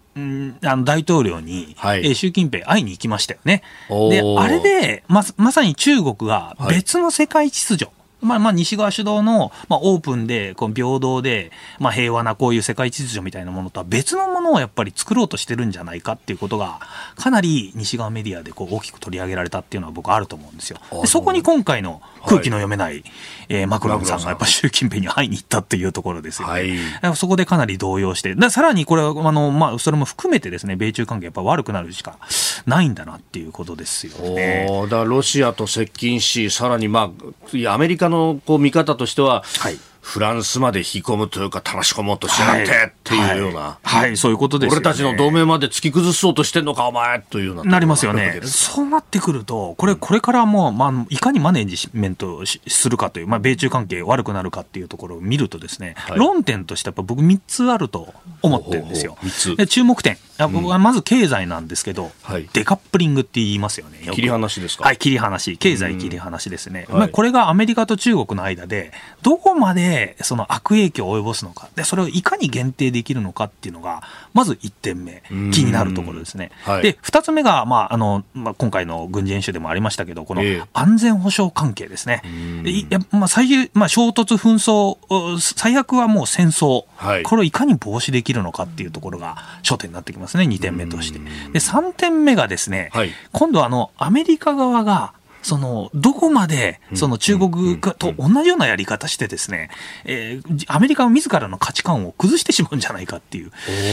[0.63, 3.63] あの大統領に、はい、えー、習近平会いに行きましたよね。
[3.89, 16.81] で、あれでま、まさに中国が別の世界秩序、はいまあ、まあ西側主導の、まあ、オープンでこう平等で、まあ、平和なこういう世界秩序みたいなものとは別のものをやっぱり作ろうとしてるんじゃないかっていうことが
[17.17, 20.79] かなり西側メディアでこう大きく取り上げられたっていうのは僕あると思うんですよ。
[21.01, 23.05] でそこに今回の空気の読めない、はい、
[23.49, 26.79] えー、マクロンさんがやっぱ習近平に会いに行ったっていうところですよね。
[27.03, 32.19] はい、そこでかなり動揺して、さらにこれはあの、まあ、それも含めてですね米中関係やっぱ悪くなるしか
[32.67, 34.67] ないんだなっていうことですよね。
[34.85, 37.11] だからロシアと接近しさらに、ま
[37.67, 39.79] あ、アメリカのこう見方としては、はい。
[40.01, 59.19] フランスまで引き込むというか、たらし込もうとしやがってっていうような、はい、はい、そういうことです、ね、俺たちの同盟まで突き崩そうとしてんのか、お前というようななりますよね、そうなってくると、これ、これからもう、まあ、いかにマネージメントするかという、まあ、米中関係悪くなるかっていうところを見ると、ですね、はい、論点としてやっぱ僕、3つあると思ってるんですよ。
[59.21, 60.17] ほうほうで注目点、
[60.49, 63.99] 僕はまず経済なんですけど、うん、デカップリングって言いますよね。
[64.13, 64.85] 切り離しですか？
[64.85, 66.87] はい、切り離し、経済切り離しですね。
[66.91, 75.23] まあ、これがアメリカと中国の間で、どこまでその悪影響を及ぼすのか、で、それをいかに限定できるのかっていうのが、まず1点目、
[75.53, 76.51] 気になるところですね。
[76.65, 82.23] はい、で、2つ目が、まあ、あの、まあ、今回の軍事演習でもありましたけど、この安全保障関係ですね。
[82.65, 91.19] いやまあ、最まあ、衝突、紛争、最悪はもう戦争、はい、これをいかに防止できるのかっていうところが焦点になってきますね、2点目として。
[91.19, 95.13] で、3点目がですね、はい、今度あの、アメリカ側が、
[95.43, 99.71] その、どこまで、その中国と同じようなやり方してですね、
[100.05, 103.51] えー、アメリカは自らの価値観を崩してしまうんじゃないかっていう、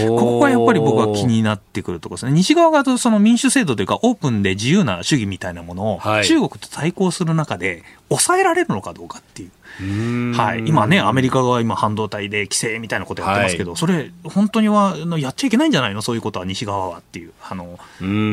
[0.10, 2.32] ここがやっぱり僕は気になってくるところですね。
[2.34, 9.52] 西側がその民主制度というか、オープンで自由な主義みたいなものを、中国と対抗する中で、抑えられるのかどうかっていう。
[9.80, 17.78] はい、今ね、アメリカが今、半導体で規制みたいなことやってますけど、はい、それ、本当にはやっちゃいけないんじゃないの、そういうことは西側はっていう、あの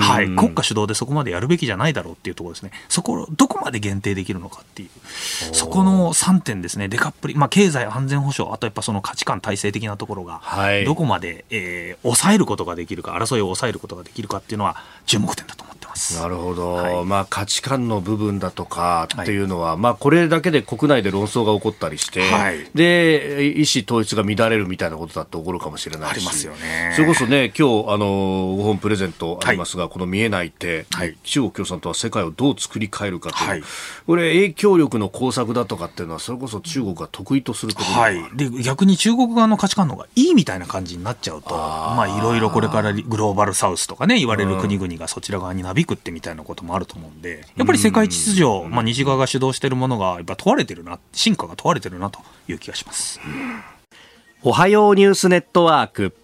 [0.00, 4.88] はい、国家主導でそこまでやるべきじゃないだろうっていうところですね、そころ、どこまで限定できるのかっていう、
[5.52, 10.40] そこの3点ですね、デカップリ、まあ、経済安全保障、あとやっぱその価値観体制的なところが、
[10.86, 16.20] どこまで、えー、抑えることができるか、争いを抑えることができるかっていうのは、注目点だと思ってます。
[16.20, 30.86] なるほど、はい、まあ、価値観の部分だとかっていうのは、はい、まあ、これだけで国内で論争が起こったりして、はい、で意思統一が乱れるみたいなことだって起こるかもしれないし、ね、それこそね、今日あのご本プレゼントありますが、この見えない手、
[31.22, 33.64] 中国共産党は世界をどう作り変えるかという、
[34.06, 53.20] これ、影響力の工作だとかっていうのは、それこそ中国が得意とするところ、はい、で逆に中国側の価値観の方がいいみたいな感じになっちゃうと、まあ、いろいろこれからグローバルサウスとかね、言われる国々がそちら側になびくってみたいなこともあると思うんで、やっぱり世界秩序、まあ、西側が主導しているものが、やっぱ問われてるな、進化が問われてるなという気がします。
[54.42, 56.14] おはようニュースネットワーク。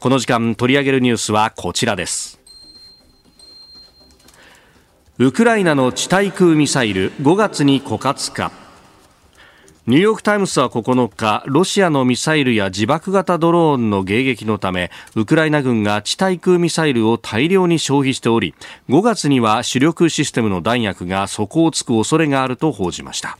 [0.00, 2.38] この時間取り上げるニュースはこちらです。
[5.18, 8.63] ウクライナの地対空ミサイル5月に枯渇か。
[9.86, 18.54] ニューヨーク・タイムズは9日、ロシアのミサイルや自爆型ドローンの迎撃のため、ウクライナ軍が地対空ミサイルを大量に消費しており、
[18.88, 23.36] 5月には主力システムの弾薬が底をつく恐れがあると報じました。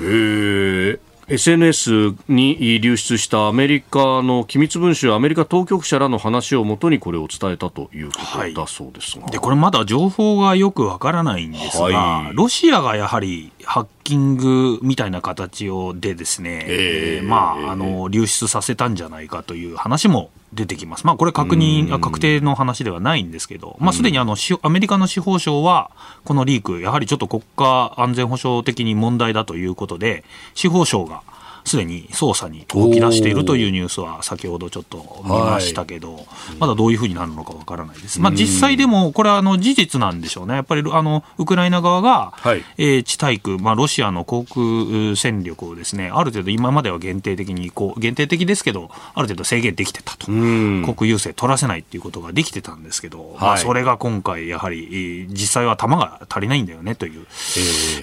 [0.00, 0.98] へー。
[1.28, 21.06] SNS に流出したアメリカの機密文書アメリカ当局者らの話をもとにこれを伝えたということだそうですが、はい、でこれまだ情報がよくわからないんですが、はい、ロシアがやはりハッキングみたいな形をでですね、えー、まあ、あの流出させたんじゃないかという話も出てきます。
[21.06, 25.90] まあ、これ確認、確定の話ではないんですけど、まあ、すでにあの、アメリカの司法省は、
[26.24, 31.22] このリーク、やはりちょっと国家安全保障的に問題だということで、司法省が、
[31.64, 36.26] すでに捜査に動き出しているというニュースは先ほどちょっと見ましたけど、はい、
[36.58, 38.20] まだどういうふうになるのかわからないです。
[38.20, 40.54] まあ、実際でも、これはあの事実なんでしょうね。
[40.54, 50.26] やっぱりあのウクライナ側が、はい、えー、地対空、まあ、ロシアの航空戦力をですね、ある程度今までは限定的にこう、限定的ですけど、ある程度制限できてたと。
[50.26, 57.26] 国有制取らせないっていうことができてたんですけど、はい、まあ、それが今回やはり、実際は弾が足りないんだよねという、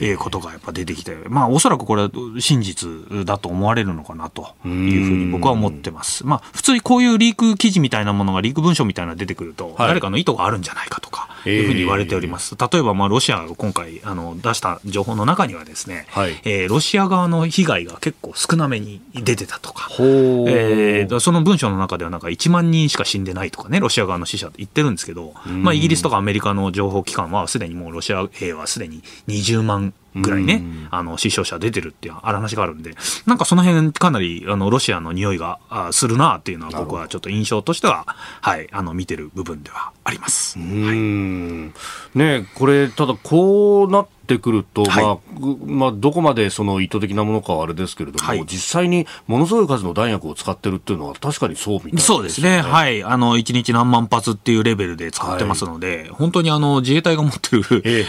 [0.02, 2.90] えー、ことがやっぱ出てきて、まあ、おそらくこれは真実
[3.26, 6.26] だと思われるのかなというふうに僕は思ってます。
[6.26, 12.56] まあ、普通にこういうリーク記事みたいなものがリーク文書みたいなのが出てくると、はい、誰かの意図があるんじゃないかとかいうふうに言われております。
[12.60, 32.96] 例えば、まあ、ロシアが今回あの出した情報の中にはですね、はい、えー、ロシア側の被害が結構少なめに出てたとか、えー、その文書の中ではなんか1万人しか死んでないとかね、ロシア側の死者って言ってるんですけど、まあ、イギリスとかアメリカの情報機関はすでにもうロシア兵はすでに20万ぐらいね、あの死傷者出てるっていう話があるんで、
[33.26, 35.60] なんかその辺かなりあのロシアの匂いが
[35.92, 38.06] するなっていうのは僕はちょっと印象としては、
[38.42, 40.58] はい、あの見てる部分ではあります。
[40.58, 40.98] はい、
[42.18, 45.18] ねこれただこうなっってくると、はい、まあ
[45.66, 57.64] まあ、どこまでその意図的なものかはあれですけれども、はい、実際にものすごい数の弾薬を使ってるっていうのは、確かにそうみたいな、ね、そうですね、はい、あの1日何万発っていうレベルで使ってますので、はい、本当にあの自衛隊が持ってる、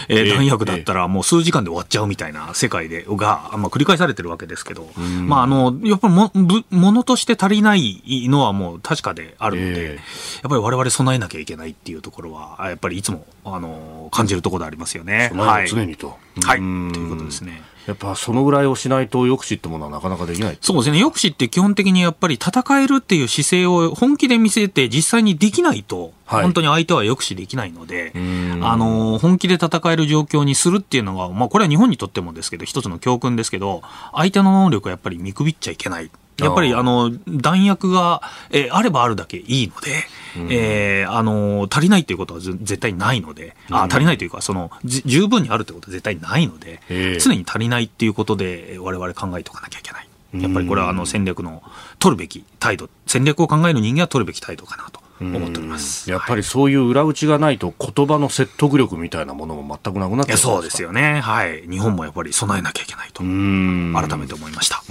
[0.09, 4.87] えー、弾薬だったら、もう数時間で終わっちゃうみたいな世界でが、まあ、繰り返されてるわけですけど、
[5.25, 6.31] まあ、あのやっぱりも
[6.69, 15.31] ものとして足りないのはもう確かであるので、えー、やっぱりわれわれ備えなきゃいけないっていうところは、やっぱりいつもあの感じるところでありますよね。
[15.33, 16.10] はい、常にと
[16.43, 16.63] はい、と
[16.99, 17.61] いうことですね。
[17.87, 28.13] やっぱそのぐらいをしないと抑止ってものはなかなかできないそうですね、抑止って基本的にやっぱり戦えるっていう姿勢を本気で見せて、実際にできないと、本当に相手は抑止できないので、
[28.61, 33.81] あの本気で戦える状況にするっていうのが、まあ、これは日本にとってもですけど、一つの教訓ですけど、
[34.13, 36.11] 相手の能力はやっぱり見くびっちゃいけない。
[36.41, 39.91] やっぱりあの弾薬が、えー、あればあるだけいいので、
[40.37, 46.81] うん、えー、あの足りないということは絶対ないので、うん、あ足りないというかその十分にあるということは絶対ないので、
[47.19, 50.07] 常に足りないっていうことで我々考えておかなきゃいけない。
[50.33, 51.61] やっぱりこれはあの戦略の
[51.99, 55.01] 取るべき態度、戦略を考える人間は取るべき態度かなと。
[55.21, 56.09] 思っております。
[56.09, 64.83] やっぱりそういう裏打ちがないと、言葉の説得力みたいなものも全くなくなってそうですよね、はい、日本もやっぱり備えなきゃいけないと、改めて思いました。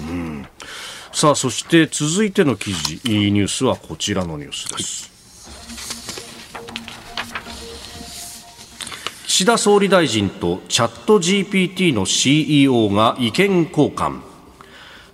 [1.13, 3.01] さあそして続いての記事。
[3.05, 5.11] ニュースはこちらのニュースです、
[6.55, 6.65] はい、
[9.27, 14.21] 岸田総理大臣とチャット GPT の CEO が意見交換。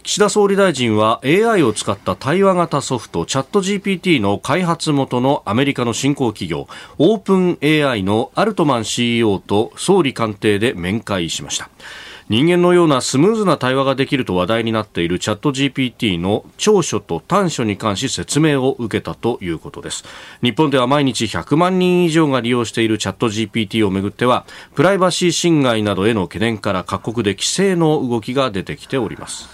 [0.04, 6.68] 岸田総理大臣は AI を使った対話型ソフトチャット GPT の開発元のアメリカの新興企業
[6.98, 11.70] オープン AI のアルトマン CEO と総理官邸で面会しました。
[12.28, 20.04] 人間のようなスムーズな対話ができると話題になっているチャット GPT の長所と短所に関し説明を受けたということです。
[20.42, 29.48] 日本では毎日100万人以上が利用しているチャット GPT をめぐってはプライバシー侵害などへの懸念から各国で規制の動きが出てきております。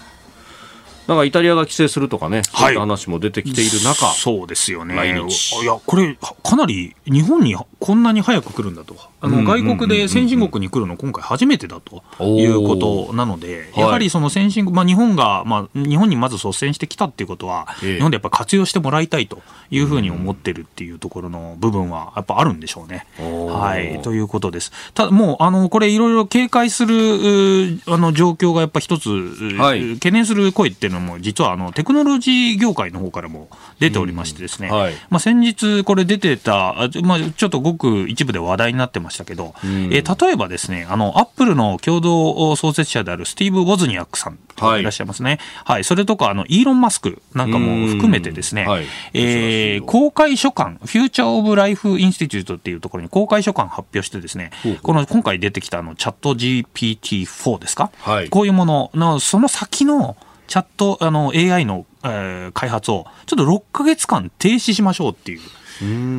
[1.08, 4.94] なんかイタリアが規制するとかね、そういった話も出てきている中、そうですよね。
[4.94, 8.94] いや、これ、かなり日本にこんなに早く来るんだと。
[9.20, 17.96] あの、外国で先進国に来るの今回初めてだということなので、やはりその先進国、まあ日本が、まあ日本にまず率先してきたっていうことは、ええ。
[17.96, 23.04] 日本でやっぱ活用してもらいたいというふうに思ってるっていうところの部分はやっぱあるんでしょうね。
[23.18, 24.00] はい。
[24.02, 24.70] ということです。
[24.94, 29.94] ただもう、あの、これいろいろ警戒する、あの、状況がやっぱ一つ、うはい。
[29.94, 33.48] 懸念する声っていうのも、実はあの、テクノロジー業界の方からも
[33.80, 34.94] 出ておりましてですね、うんはい。
[35.10, 44.80] まあ、先日これ出てた、あまあ、ちょっとごく一部で話題になってましたけど、えー例えばですね、あの、アップルの共同創設者であるスティーブ・ウォズニアックさんはい。
[44.80, 45.38] いらっしゃいますね。
[45.64, 45.84] はい。
[45.84, 48.68] それとか、あの、イーロン・マスクなんかも含めてですね、うん。
[48.68, 48.86] はい。
[49.14, 54.50] えー公開書簡、フューチャー・オブ・ライフ・インスティテュートっていうところに公開書簡発表してですね、
[54.82, 58.28] この今回出てきたあの、チャット GPT-4 ですか、はい。
[58.28, 60.16] こういうものの、その先の
[60.46, 65.40] チャット、あの、AI の、えー開発を、ちょっと6ヶ月間停止しましょうっていう。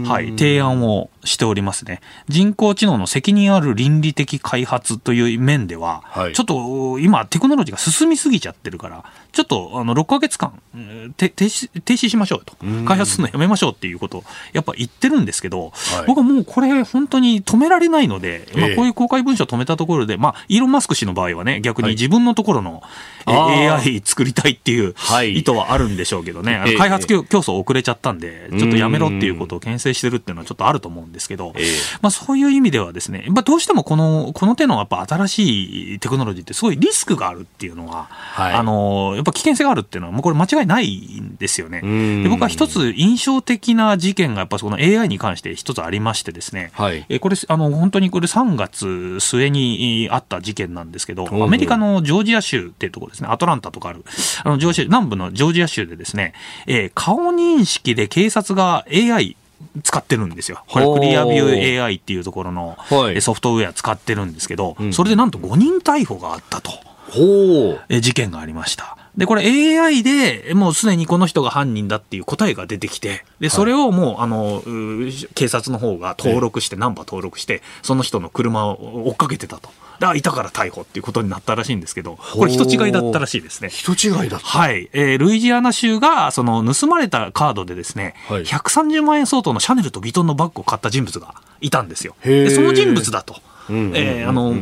[0.08, 2.02] はい、提案をしておりますね。
[2.28, 6.34] 人工知能の責任ある倫理的開発という面では、はい。
[6.34, 10.62] ちょっと今テクノロジーが進みすぎちゃってるから、ちょっとあの6ヶ月間、
[11.18, 12.56] 停止停止しましょうと。
[12.86, 16.06] 開発するのやめましょうっていうことをやっぱ言ってるんですけど、はい。
[16.08, 21.96] 僕はもうこれ本当に止められないので、まあええこういう公開文書を止めたところで、まあイーロン・マスク氏の場合はね、逆にはい。
[21.96, 22.84] 自分のところの、
[23.28, 23.74] えあー。
[23.76, 25.38] AI 作りたいっていうはい。
[25.38, 31.66] 意図はあるんでしょうけどね、開発競競争遅れちゃったんで、ちょっとやめろっていうことを牽制してるっていうのはちょっとあると思うんですけど、ええ。
[32.02, 38.54] まあそういう意味ではですね、まあどうしてもこの、この手のやっぱ新しいテクノロジーってすごいリスクがあるっていうのは、はい。
[38.54, 41.82] あの、やっぱ危険性があるっていうのはもうこれ間違いないんですよね。
[41.82, 42.24] ん。
[42.24, 47.06] で僕は一つ印象的な事件がやっぱその AI に関して一つありましてですね、はい。
[47.10, 54.04] えーこれ、あの、本当にこれ3月末にえーあった事件なんですけど、アメリカのジョージア州っていうところですね、アトランタとかある、
[54.44, 56.34] あの、ジョージア南部のジョージア州でですね、
[56.68, 59.36] えー顔認識で警察が AI
[59.84, 60.64] 使ってるんですよ。
[60.68, 62.78] これクリアビュー AI っていうところの
[63.20, 66.72] ソフトウェア使ってるんですけど、んそれでなんと5人逮捕があったと。
[67.10, 68.98] ほ事件がありました。
[69.18, 69.44] で、これ
[69.80, 79.70] AI でもうすでにこの人が犯人だっていう答えが出てきて、で、それをもう、あの、う警察の方が登録して、ナンバー登録して、その人の車を追っかけてたと。
[80.04, 83.70] だからいたから逮捕っていうことになったらしいんですけど、これ人違いだったらしいですね。
[83.70, 84.90] 人違いだはい。
[84.92, 92.16] えールイジアナ州が、その、盗まれたカードでですね、はい130万円相当のシャネルとビトンのバッグを買った人物がいたんですよ。
[92.24, 93.38] で、その人物だと。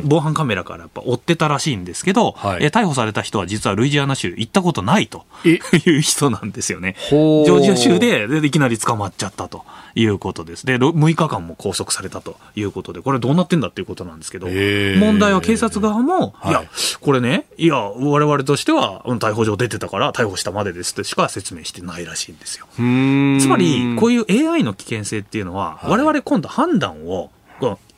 [0.04, 2.64] 防犯カメラからやっぱ追ってたらしいんですけど、はい。
[2.64, 5.58] えー逮捕された人は実はルイジアナ州行ったことないとえ？
[5.86, 6.96] いう人なんですよね。
[7.10, 10.64] ジョージア州ででいきなり捕まっちゃったということです。
[10.64, 16.50] で、ろ6日間も拘束されたということで、これどうなってんだっていうことなんですけど、問題は警察側も、はい。
[16.50, 16.64] いや、
[17.00, 22.66] これね、いや、我々としては、うん逮捕状出てたから逮捕したまでですってしか説明してないらしいんですよ。
[22.76, 25.90] つまり、こういう AI の危険性っていうのは、はい。
[25.90, 27.30] 我々今度判断を、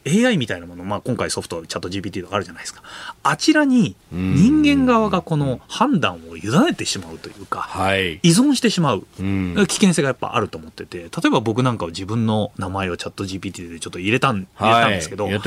[0.07, 2.83] AI みたいなもの、まあ、今回ソフト、チャット GPT とかあるじゃないですか。
[3.23, 8.17] あちらに人間側がこの判断を委ねてしまうというか、はい。
[8.17, 9.07] 依存してしまう。
[9.19, 9.55] うん。
[9.67, 15.39] 危険性がやっぱあると思ってて、例えば僕なんかは自分の名前をチャット GPT でちょっと入れたん、入れたんですけど、ね。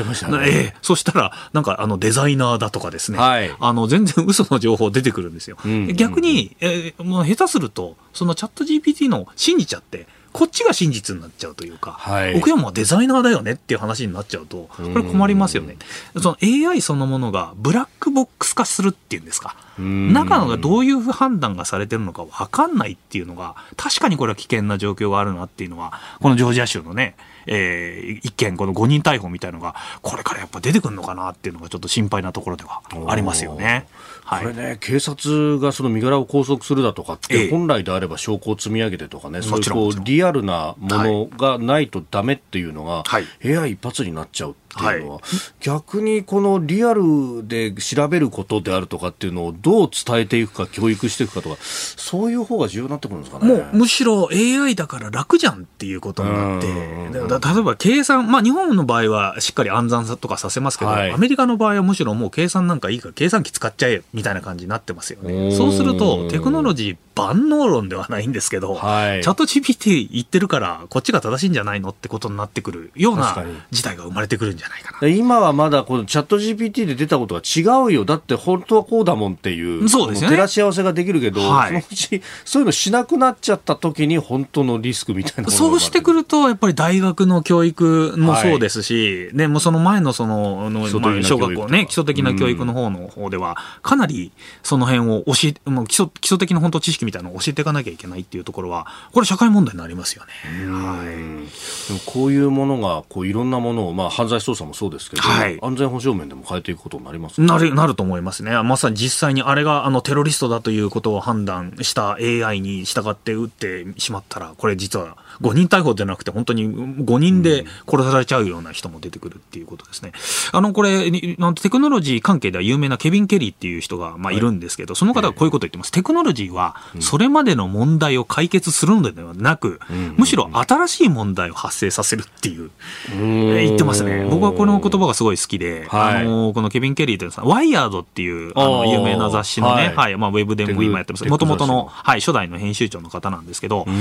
[0.48, 0.74] ええ。
[0.82, 3.54] そしたら、なんかあのデザイナーだとかですね、はい。
[3.60, 5.56] あの全然嘘の情報出てくるんですよ。
[5.64, 5.92] うん。
[5.94, 15.76] 逆に、えーもう下手すると、そのチャット GPT の信じちゃって、こっちが真実になっちゃうというか、はい奥山はデザイナーだよねっていう話になっちゃうと、これ困りますよね。
[16.20, 19.56] その AI そのものがブラックボックス化するっていうんですか。
[19.80, 27.16] ん中のがどういう判断がされてるのか分かんないっていうのが、確かにこれは危険な状況があるなっていうのは、このジョージア州のね、
[27.48, 33.86] えー一件、この5人逮捕みたいのが、これからやっぱ出てくるのかなっていうのがちょっと心配なところではありますよね。
[34.24, 34.42] はい。
[34.42, 37.50] これね、警察がその身柄を拘束するだとかって、ええ。
[37.50, 43.56] 本来であれば証拠を積み上げてとかね、そういうこうリアルなものがないとダメっていうのが、はい。
[43.56, 45.20] AI 一発になっちゃうっていうのは、
[45.60, 53.46] 逆にこのリアルで調べることであるとかっていうのをどう伝えていくか、教育していくかとか、そういう方が重要になってくるんですかね。
[53.46, 61.10] もうむしろ AI だから楽じゃんっていうことになって例えば計算、まあ日本の場合はしっかり暗算とかさせますけど、はい。
[61.10, 65.34] アメリカの場合はむしろもう計算なんかいいから計算機使っちゃえみたいな感じになってますよおね。
[65.48, 69.22] ーそうするとテクノロジー万能論ではないんですけど、はい。
[69.22, 75.08] チャット GPT 言ってるからこっちが正しいんじゃないのってことになってくるような事態が生まれてくるんじゃないかな。
[75.08, 78.04] 今はまだこのチャット GPT で出たことが違うよ。
[78.04, 79.88] だって本当はこうだもんっていう。
[79.88, 80.28] そうですね。
[80.28, 90.88] 照らし合わせができるけど、はい、そのうちそういうのしなくなっちゃった時に本当のリスクみたいなそうしてくると、やっぱり大学の教育もそうですし、はい、でもその前のその、の
[91.22, 94.32] 小学校ね、基礎的な教育の方の方では、かなり
[94.62, 100.70] その辺を教え、もう基礎基礎的な本当知識みたいなのを教えていかなきゃいけないっていうところは、これ社会問題になりますよね。
[100.70, 102.00] はい。
[102.06, 108.50] こういうものが、こういろんなものを、まあ犯罪捜査もそうですけど、はい、安全保障面でも変えていくことになりますなる、なると思いますね。
[108.62, 120.12] まさに実際にあれがあのテロリストだということを判断した AI に従って撃ってしまったら、これ実は5人逮捕じゃなくて、本当に5人で殺されちゃうような人も出てくるっていうことですね。
[120.52, 121.36] あの、これ、テ
[121.70, 124.38] クノロジー関係では有名なケビン・ケリーっていう人が、まあ、い。
[124.38, 125.90] るんですけど、その方がこういうことを言ってます。
[125.90, 129.80] テクノロジーは、それまでの問題を解決するのではなく、
[130.16, 132.70] むしろ新しい問題を発生させるっていう、
[133.10, 134.26] 言ってますね。
[134.30, 141.24] 僕はこの言葉がすごい好きで、あの、このケビン・ケリーってさ、ワイヤードっていう、あの、有名な雑誌のね、はい、まあ、ウェブでも今やってます。
[141.26, 143.94] もともとの、はい、初代の編集長の方なんですけど、こう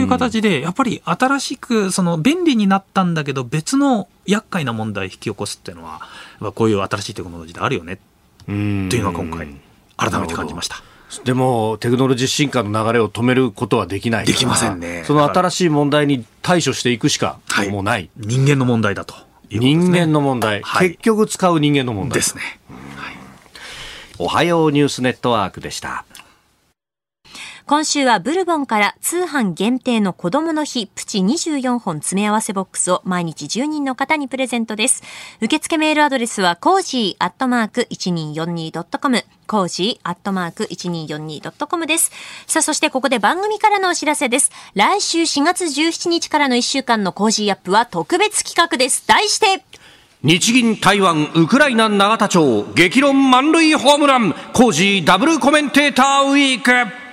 [0.00, 6.00] いう形で、やっぱり新しく、その、便利になったんだけど、別の厄介な問題を引き起こすっていうのは、
[6.52, 7.98] こういう新しいテクノロジーであるよね、
[8.46, 9.48] というのは今回、
[9.96, 10.82] 改めて感じました。
[11.24, 15.04] でも、テクノロジー進化の流れを止めることはできないできませんね。
[15.06, 17.38] その新しい問題に対処していくしか、
[17.70, 18.10] もうない。
[18.16, 19.20] 人間の問題だと、ね、
[19.58, 22.16] 人間の問題、はい、結局使う人間の問題。
[22.16, 22.42] ですね。
[22.96, 23.16] はい、
[24.18, 26.04] おはようニュースネットワークでした。
[27.66, 35.02] 今週はブルボンから通販限定の子供の日プチ24本詰め合わせボックスを毎日10人の方にプレゼントです。
[35.40, 42.12] 受付メールアドレスはコージーアットマーク 1242.com コージーアットマーク 1242.com です。
[42.46, 44.50] さあ、そしてここで番組からのお知らせです。
[44.74, 49.08] 来週4月17日からの1週間のコージーアップは特別企画です。
[49.08, 49.64] 題して、
[50.22, 57.03] 日銀台湾ウクライナ永田町激論満塁ホームランコージーダブルコメンテーターウィーク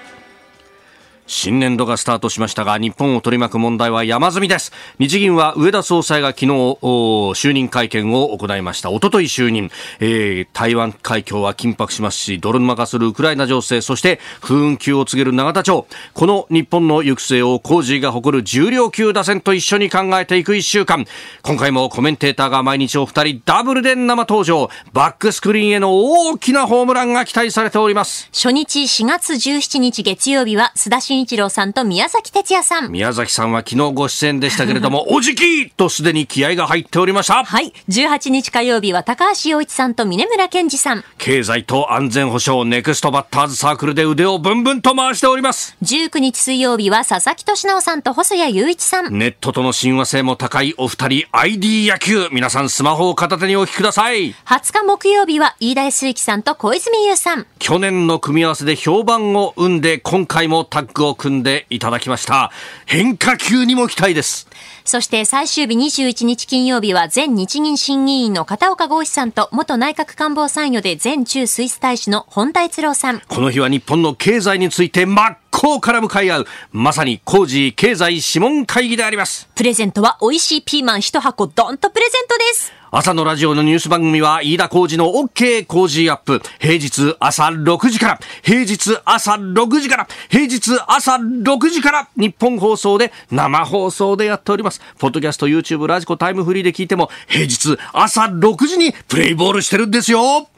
[1.31, 4.73] 新年度がスタートしましたが日本を取り巻く問題は山積みです。
[4.99, 8.91] 日銀は植田総裁が昨日就任会見を行いました。
[8.91, 9.71] おととい就任、
[10.01, 15.87] えー、台湾海峡は緊迫しますし泥沼化するウクライナ情勢そして風雲急を告げる永田町。
[16.13, 21.05] この日本の行く末をコージーが誇る重量級打線と一緒に考えていく1週間。
[21.43, 24.69] 今回もコメンテーターが毎日お二人ダブルで生登場。
[24.91, 28.27] バックスクリーンへの大きなホームランが期待されております。
[28.33, 32.91] 初日4月17日月曜日は須田慎一郎さんと宮崎哲也さん。
[32.91, 37.43] 宮崎さんは昨日ご出演でしたけれども、 おじきとすでに気合が入っておりました。
[37.43, 37.73] はい。
[37.89, 41.03] 18日火曜日は高橋洋一さんと峰村健二さん。
[41.17, 45.75] 経済と安全保障ネクストバッターズサークルで腕をブンブンと回しております。
[45.83, 49.17] 19日水曜日は佐々木俊直さんと細谷雄一さん。
[49.17, 52.29] ネットとの親和性も高いお二人 ID 野球。
[52.31, 54.33] 皆さんスマホを片手にお聞きください。
[54.45, 57.45] 20日木曜日は飯田康之さんと小泉優さん。
[57.59, 62.21] 去年の組み合わせで評判を生んで今回もタッグを組んでいただきました。
[62.21, 62.51] した
[62.85, 64.47] 変化球にも期待です
[64.85, 86.41] そして最終日21日金曜日は前日銀審議員の片岡剛志さんと元内閣官房参与で前中スイス大使の本田一郎さんこの日は日本の経済について真っ向から向かい合うまさに工事経済諮問会議でありますプレゼントは美味しいピーマン一箱ドンとプレゼントです朝のラジオのニュース番組は飯田浩二の OK 工事アップ。
[86.59, 94.81] 平日朝6時から、平日朝6時から、平日朝6時から日本放送で生放送でやっております。
[94.99, 100.49] ポッドキャスト、YouTube、ラジコタイムフリーで聞いても平日朝6時にプレイボールしてるんですよ。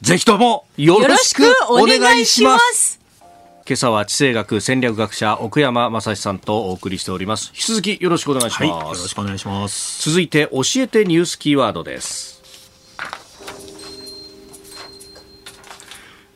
[0.00, 2.99] ぜひともよろしくお願いします。
[3.70, 7.52] 今朝は地政学戦略学者奥山正史さんとお送りしております。
[7.54, 10.10] 引き続きよろしくお願いします、はい、よろしくお願いします。
[10.10, 12.42] 続いて教えてニュースキーワードです。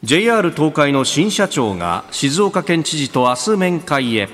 [0.05, 4.29] JR 東海の新社長が静岡県知事と明日面会へ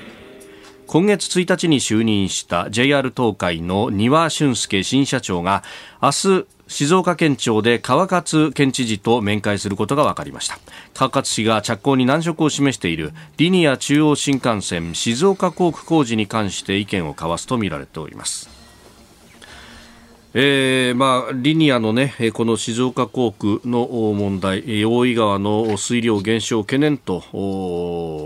[0.91, 5.63] 今月1日に就任した JR 東海の丹羽俊介新社長が
[6.01, 10.59] 明日静岡県庁で川勝県知事と面会することが分かりました。
[10.93, 18.49] 川勝氏が着工に難色を示しているリニア中央新幹線静岡工区工事に関して意見を交わすとみられております。
[20.33, 27.21] えーまあ、リニアの、ね、この静岡工区の問題大井川の水量減少懸念と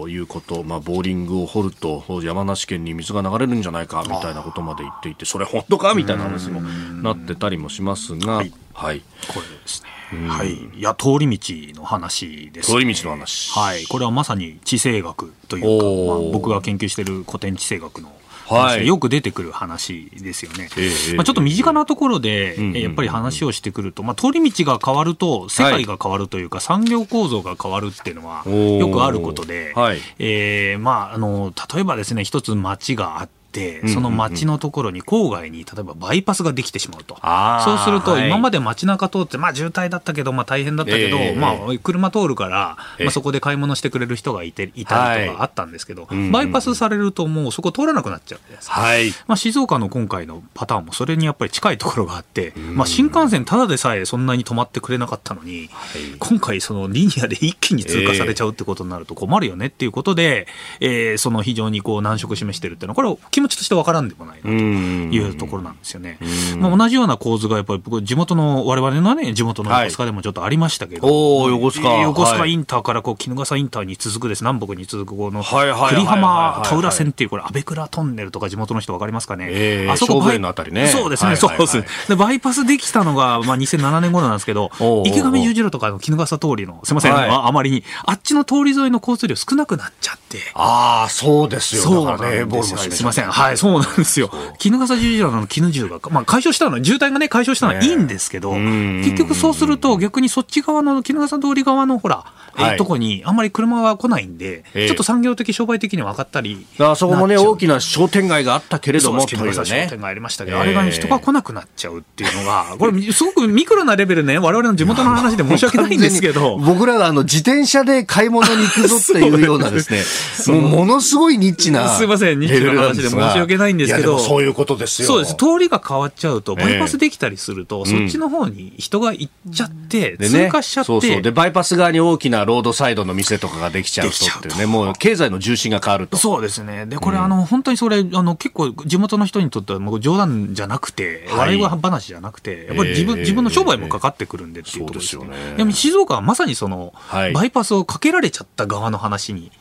[0.07, 5.95] いうこと、まあ、ボーリングを掘ると山梨県に水が流れるんじゃないかみたいなことまで言っていてそれ本当か？
[5.95, 9.89] みたいな話もなってたりもしますが、はい、はい、これですね。
[10.27, 13.51] はい、いや通り道の話です、ね、通り道の話。
[13.57, 18.13] はい、これはまさに地政学というか、まあ、僕が研究している古典地政学の
[18.45, 18.97] 話でよ。
[18.97, 20.69] く出てくる話ですよね。
[21.15, 33.44] まあ、ちょっと身近なところで、やっぱり話をしてくると、まあ、通り道が変わると世界が変わるというか、産業構造が変わるっていうのはよくあることで、はい、えー、まあ、あの例えばですね一つ町があって、
[33.87, 37.15] その街のところに郊外に例えばバイパスができてしまうと、
[37.63, 49.09] そうすると、今まで街中通って、まあ、渋滞だったけど、まあ、大変だったけど、えー、まあ、車通るから、まあ、そこで買い物してくれる人がいていたりとかあったんですけど、バイパスされると、もうそこ通らなくなっちゃうじゃないですか、はい。
[49.27, 60.47] まあ、静岡の今回のパターンもそれにやっぱり近いところがあって、まあ、新幹線ただでさえそんなに止まってくれなかったのに、はい、今回、そのリニアで一気に通過されちゃうってことになると困るよねっていうことで、
[60.79, 66.17] えー、その非常にこう難色示してるっていうのは、これは気持ちとして分からんでもないなというところなんですよね。
[66.57, 72.01] まあ、同じような構図がやっぱり地元の我々のね地元の横須賀でもちょっとありましたけど、はい、横須賀。
[72.01, 74.43] 横須賀インターからこう衣笠インターに続くです。
[74.43, 80.87] 南北に続くこの栗浜田浦線っていうこれ安倍倉トンネルとか地元の人分かりますかね、えー、あそこのあたりね。
[80.87, 81.83] そうですね、そうです。
[82.07, 84.71] でバイパスできたのがまあ2007年頃なんですけど
[85.05, 90.39] 池上十字路とかの衣笠通りのすみません、はい、ああまりにあっちの通り沿いの交通量少なくなっちゃって。
[90.53, 91.81] ああそうですよ。
[91.81, 94.29] そうなんですよ、ね、すみませんはいそうなんですよ。
[94.63, 102.23] 衣笠十字路の絹十が、まあ、解消したのは渋滞がね解消したのはいいんですけど、結局そうすると逆にそっち側の衣笠通り側のほら、
[102.53, 114.39] はい、えー、とこにあんまり車は来ないんで、えー、ちょっと産業的商売的には分かったりあそこもね大きな商店街があったけれども衣笠商店街ありましたけど、えー、あれが、ね、人が来なくなっちゃうっていうのがこれすごくミクロなレベルね。
[114.39, 116.57] 我々の地元の話で申し訳ないんですけど。
[116.65, 120.03] 僕らがあの自転車で買い物に行くぞっていうようなですね
[120.59, 124.19] もうものすごいニッチなすみませんニッチな話で申し訳ないんですけど。
[124.19, 125.07] そういうことですよ。
[125.07, 125.35] そうです。
[125.35, 131.21] 通りが変わっちゃうとバイパスできたりすると、えー、そっちの方に人が行っちゃって、うん、通過しちゃって、ね、そうそう。
[131.21, 134.65] でバイパス側に大きなロードサイドの店とかができちゃうとってね。
[134.65, 136.17] もう経済の重心が変わると。
[136.17, 136.85] そうですね。
[136.85, 145.55] でこれ、うん、あの本当にそれあの結構地元の人にとってはもう冗談じゃなくて、はい、笑い話じゃなくてやっぱり自分,、自分の商売もかかってくるんでっていうことですよね。
[145.57, 149.51] でも静岡はまさにその、はい、バイパスをかけられちゃった側の話に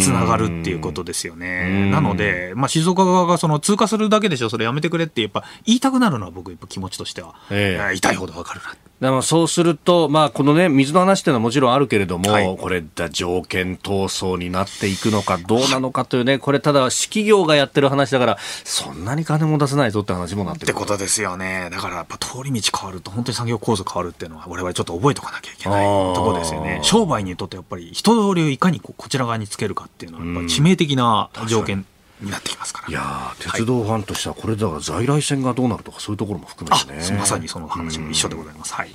[0.00, 1.90] つながるっていうことですよね。
[1.90, 12.82] なので、まあ、静岡側がその通過するだけでしょそれやめてくれってやっぱ言いたくなるのは僕やっぱ気持ちとしては、えー、痛いほどわかるなでもそうすると、まあ、このね、水の話っていうのはもちろんあるけれども、はい、これ、
[13.12, 21.68] 条件闘争になっていくのかどうなのかというね、これ、ただ、私企業がやってる話だから、そんなに金も出せないぞって話もなってってことですよね。
[21.70, 26.80] だから、やっぱ通り道変わると、本当に産業構造変わるっていうのは、我々ちょっと覚えておかなきゃいけないところですよね。
[26.82, 31.86] 商売にとってやっぱり、人通りをいかにこちら側につけるかっていうのは、やっぱり致命的な条件。
[32.20, 37.18] になってきますから、いや鉄道ファンとしては、これだから在来線がどうなるとか、そういうところも含めてね。
[37.18, 38.74] まさにその話も一緒でございます。
[38.74, 38.94] はい。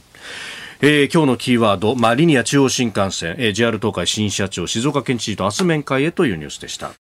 [0.82, 6.92] えー、今日のキーワード、まあ、リニア中央新幹線、えー、JR 東海新社長、静岡県知事と明日面会へというニュースでした。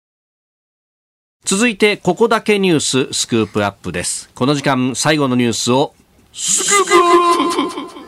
[1.43, 4.29] 続いて、ここだけニューススクープアップです。
[4.35, 5.93] この時間、最後のニュースを、
[6.31, 8.03] スクープ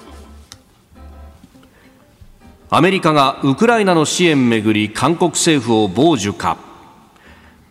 [2.69, 6.57] アメリカがウクライナの支援めぐり韓国政府を傍受か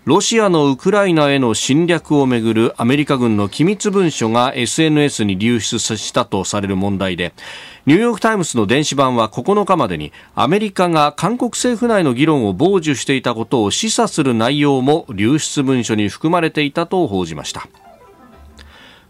[0.05, 7.33] ロシアのウクライナへの侵略をめぐるアメリカ軍の機密文書が SNS に流出したとされる問題で
[7.87, 17.67] ニューヨーク・タイムズの電子版は9日までにアメリカが韓国政府内の議論を傍受していたことを示唆する内容も流出文書に含まれていたと報じました。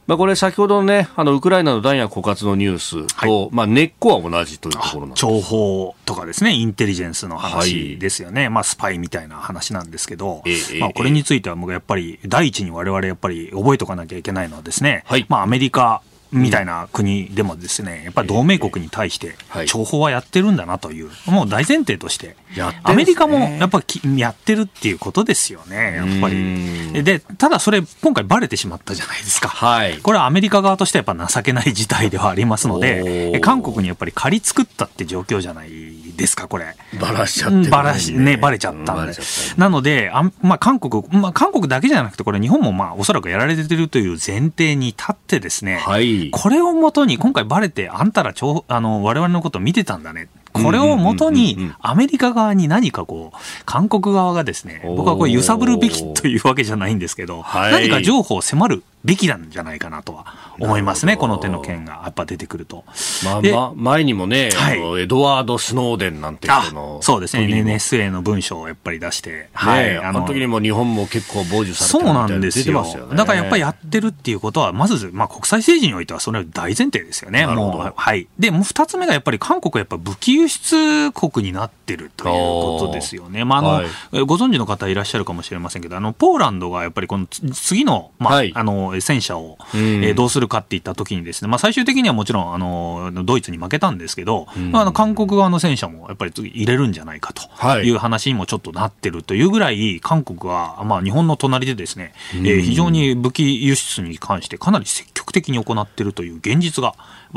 [0.06, 8.42] まあ、これ先ほどのね、あの、ウクライナの弾薬枯渇のニュースと、はい、まあ、根っこは同じというところなん情報とかですね、インテリジェンスの話ですよね。
[8.42, 16.02] はい、まあ、スパイみたいな話なんですけど、えー、まあ、これについては僕やっぱり、第一に我々やっぱり覚えておかなきゃいけないのはですね、はい、まあ、アメリカ、
[16.34, 22.36] みたいな国でもですね、やっぱり同盟国に対して情報はやってるんだなという、もう大前提として、
[22.82, 27.02] アメリカもやっぱりやってるっていうことですよね、やっぱり。
[27.04, 29.48] で、ただそれ、今回ばれてしまったじゃないですか。
[29.48, 35.70] はい、これはアメリカ側としてはやっぱ情けない事態ではありますので、韓国にやっぱり借り作ったって状況じゃない
[36.16, 36.76] ですか、これ。
[37.00, 39.14] ばらしちゃって、ね、ばらし、ね、ばれちゃったんで。
[39.56, 50.28] なので、あまあ、韓国、まあ、韓国だけじゃなくて、これ日本もまあ、おそらくやられてるという前提に立ってですね、はい、これをもとに、今回バレて、あんたらちょあの、我々のこと見てたんだね。
[50.54, 53.36] これをもとに、アメリカ側に何かこう、
[53.66, 60.26] 韓国側がですね、僕はこれ揺さぶるべきというわけじゃないんですけど、はい、何か情報を迫るべきなんじゃないかなとは
[60.58, 62.02] 思いますね、この手の件が。
[62.04, 62.84] やっぱ出てくると。
[63.24, 83.86] まあ、ま、前にもね、はい、エドワード・スノーデンなんて人のそうですね、NSA の文章をやっぱり出して、はい、あの時にも日本も結構傍受されてそうなんですよ、ね、だからやっぱりやってるっていうことは、まず、まあ、国際政治においてはそれは大前提ですよね、もう、はい、でもう2つ目がやっぱり韓国はやっぱ武器輸出国になってるということですよね、まああの、はい、
[84.26, 97.42] ご存知の方いらっしゃるかもしれませんけど、あのポーランドがやっぱりこの次の,、まあ、はい、あの戦車を、えー、どうするかっていったときにですね、まあ、最終的にはもちろんあのドイツに負けたんですけど、まあ、あの韓国側の戦車もやっぱり次入れるんじゃないかと
[97.82, 97.94] い。
[97.94, 106.94] う話にもちょっとなってるというぐらい、韓国は、まあ、日本の隣でですね、えー、非常に武器輸出に関してかなり積極的に行っているという現実が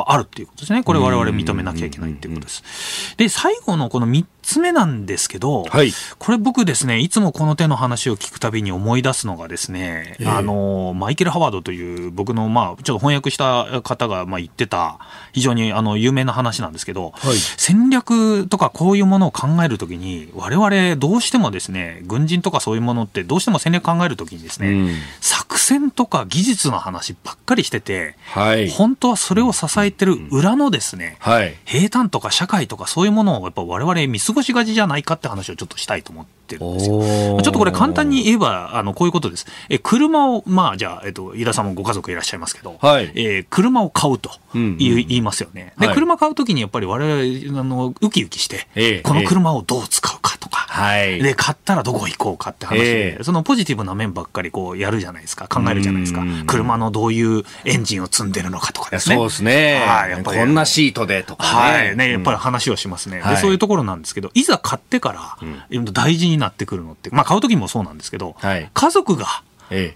[0.07, 0.83] あるっていうことですね。
[0.83, 3.15] これ我々認めなきゃいけないっていうことです。
[3.17, 14.99] で、最後のこの3つ目なんですけど、はい、これ僕ですね、いつもこの手の話を聞くたびに思い出すのがですね、えー、あの、マイケル・ハワードという僕の、まあ、ちょっと翻訳した方が、まあ、言ってた、
[15.33, 37.01] 非常にあの、有名な話なんですけど、はい、戦略とかこういうものを考えるときに、我々どうしてもですね、軍人とかそういうものってどうしても戦略考えるときにですね、うん、作戦とか技術の話ばっかりしてて、はい、本当はそれを支えてる裏のですね、はい、平坦とか社会とかそういうものをやっぱ我々見過ごしがちじゃないかって話をちょっとしたいと思ってるんですよ。
[37.41, 39.45] ちょっとこれ簡単に言えば、あの、こういうことです。
[39.69, 45.73] え、車を、まあじゃあ、えっと、井田さんもご家族いらっしゃいますけど、はい、えー、車を買うと言いう言いますよね。
[45.79, 56.23] で、車買うときにやっぱり我々、あの、ウキウキして、えー、この車をどう使うかとか、はい、で、買ったらどこ行こうかって話で、えー、そのポジティブな面ばっかりこうやるじゃないですか、考えるじゃないですか。
[56.45, 59.15] 車のどういうエンジンを積んでるのかとかですね。
[59.15, 59.83] そうですね。
[59.85, 60.39] はい、やっぱり。
[60.39, 61.49] こんなシートでとかね。
[61.49, 63.21] はい、ね、やっぱり話をしますね。
[63.21, 65.37] で、そういうところなんですけど、いざ買ってから、
[65.71, 69.43] うん、大事になってくるのって、まあ買う時もそうなんですけど、はい、家族が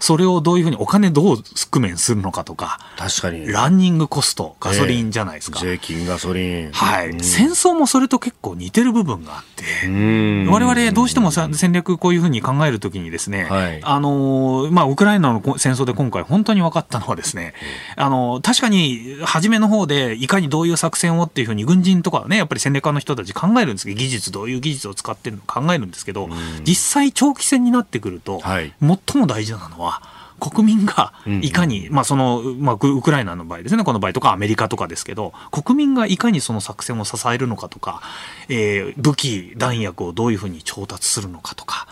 [0.00, 3.46] それをどういうふうにお金どう工面するのかとか、確かに。
[3.50, 5.60] ランニングコスト、ガソリンじゃないですか。
[5.60, 6.72] 税金、ガソリン。
[6.72, 7.18] はい。
[7.20, 17.54] 戦争もそれと結構似てる部分があって、我々どうしても戦略こういうふうに考えるときにですね、はい、あの、まあ、ウクライナの戦争で今回本当に分かったのはですね、
[17.96, 26.28] あの、確かに初めの方でいかにどういう作戦をっていうふうに軍人とかね、やっぱり戦略家の人たち考えるんですけど、技術、どういう技術を使ってるのか考えるんですけど、
[26.64, 30.02] 実際長期戦になってくると、はい、最も大事なのは、
[30.40, 31.86] 国民がいかに、うん。
[31.88, 38.02] うん、まあその、まあ、ウクライナの場合ですね、この場合とかアメリカとかですけど、国民がいかにその作戦を支えるのかとか、
[38.48, 41.86] えー、武器、弾薬をどういうふうに調達するのかとか、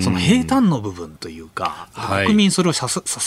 [0.00, 1.88] その平坦の部分というか、
[2.24, 2.86] 国民それを支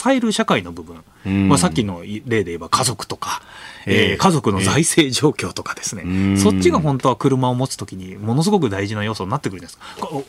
[0.10, 3.42] える社会の部分、まあ、さっきの例で言えば家族とか、
[3.86, 9.78] えー、家族の財政状況とかですね、えー、そっちが本当は車を持つときにものすごく大事な要素になってくるんです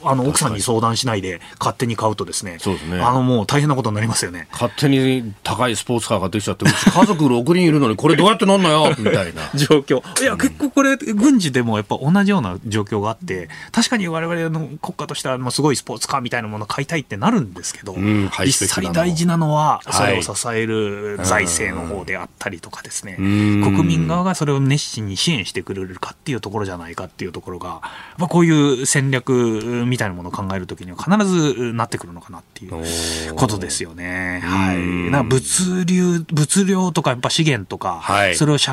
[0.03, 2.57] あの奥さんに相談しないで勝手に買うとですね。
[2.59, 3.01] そうですね。
[3.01, 4.49] あのもう大変なことになりますよね。
[4.53, 9.51] 勝手に高いスポーツカー買ってきちゃって 家族6人いるのにこれどうやって乗んのよ みたいな。
[9.55, 10.03] 状況。
[10.23, 27.81] いや結構これ軍事でもやっぱ同じような状況があって確かに我々の国家としてはすごいスポーツカーみたいなものを買いたいってなるんですけど、うん、実際大事なのはそれを支える財政の方であったりとかですね、はい国民側がそれを熱心に支援してくれるかっていうところじゃないかっていうところが、
[28.19, 34.41] まあ、こういう戦略みたいなものを考えるときには必ずなってくるのかなっていうことですよね。
[34.45, 34.79] はい。
[35.11, 38.71] な物流、物量とかやっぱ資源とか、はい、それを支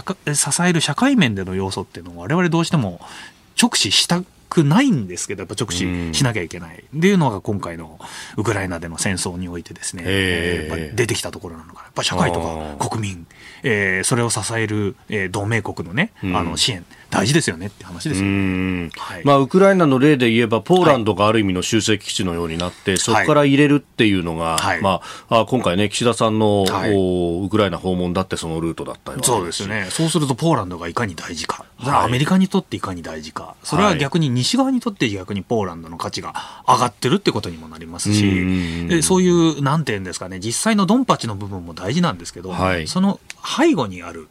[0.65, 2.99] える社会面での要素っていうのを我々どうしても
[3.61, 6.83] 直視したくないんですけど、やっぱ直視しなきゃいけない。
[6.95, 7.99] っていうのが今回の
[8.37, 11.83] ウクライナでの戦争においてですね、えー、やっぱ出てきたところなのかな。
[11.85, 12.39] やっぱ社会と
[12.79, 13.27] か国民、
[13.63, 16.85] えー、それを支える、えー、同盟国のね、あの支援、
[17.17, 26.63] 大事ですよねって話ですよ、はい、まあ、ウクライナの例で言えば、ポーランドがある意味の集積基地のようになって、はい、そこから入れるっていうのが、はい、まあ、今回ね、岸田さんの、
[27.43, 36.33] ウクライナ訪問だってそのルートだったよそうですね、そうするとポーランドがいかに大事か、アメリカにとっていかに大事か、それは逆に西側にとって逆にポーランドの価値が
[36.67, 42.53] 上がってるってことにもなりますし、でそういう、なんていうんですかね、実際のドンパチの部分も大事なんですけど、
[42.85, 44.27] その背後にある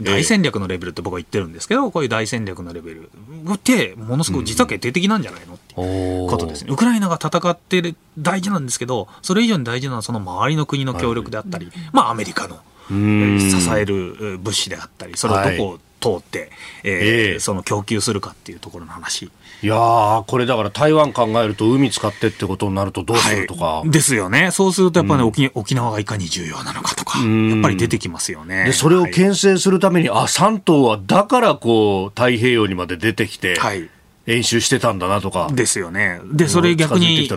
[0.00, 3.10] 大戦略のレベルって僕は言ってるんですけど、こういう大戦略のレベル
[3.52, 6.72] ってものすごく実は決定的なんじゃないのっていうことですね。
[6.72, 15.78] ウクライナが戦って大事なんですけど、それ以上に大事なのはその周りの国の協力であったり、まあアメリカの支える物資であったり、それをどこ
[16.10, 16.52] を通って、
[16.84, 19.30] えー、その供給するかっていうところの話。
[19.62, 24.50] いやこれだから台湾考えると海使ってってことになるとどうするとか、はい、ですよね。
[24.50, 27.24] そうするとやっぱり、ね、沖、うん、沖縄がいかに重要なのかとかや
[27.56, 28.64] っぱり出てきますよね。
[28.64, 33.88] でそれを牽制するために、はい、あ3島はだからこう太平洋にまで出てきて、はい、
[34.26, 35.48] 演習してたんだなとか。
[35.52, 36.20] ですよね。
[36.32, 37.28] で、それ逆に、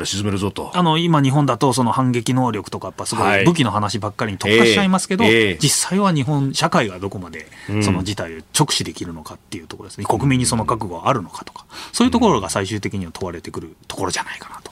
[0.74, 7.48] あの、今日本だとその反撃能力とかやっぱすごい武器の話ばっかりに特化しちゃいますけど、はいえー、実際は日本社会がどこまで
[7.82, 10.06] その事態を直視できるのかっていうところですね。
[10.10, 14.72] うん、国民にその覚悟があるのかとか、そういうところが最終的には問われてくるところじゃないかなと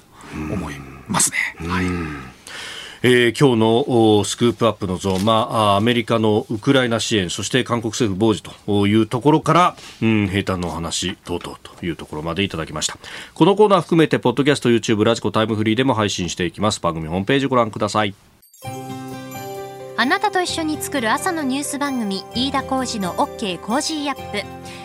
[0.53, 0.75] 思い
[1.07, 1.67] ますね。
[1.67, 2.34] はい。
[3.07, 12.97] えー、今日のスクープアップのゾーン、まあ、アメリカのウクライナ支援、そして韓国政府傍受というところから、うん、兵站の話等々というところまでいただきました。
[13.35, 16.81] このコーナー含めて、ポッドキャスト、YouTube、ラジコタイムフリーでも配信していきます。
[16.81, 18.15] 番組ホームページご覧ください。
[19.97, 24.84] あなたと一緒に作る朝のニュース番組、飯田浩二の OK コージーアップ。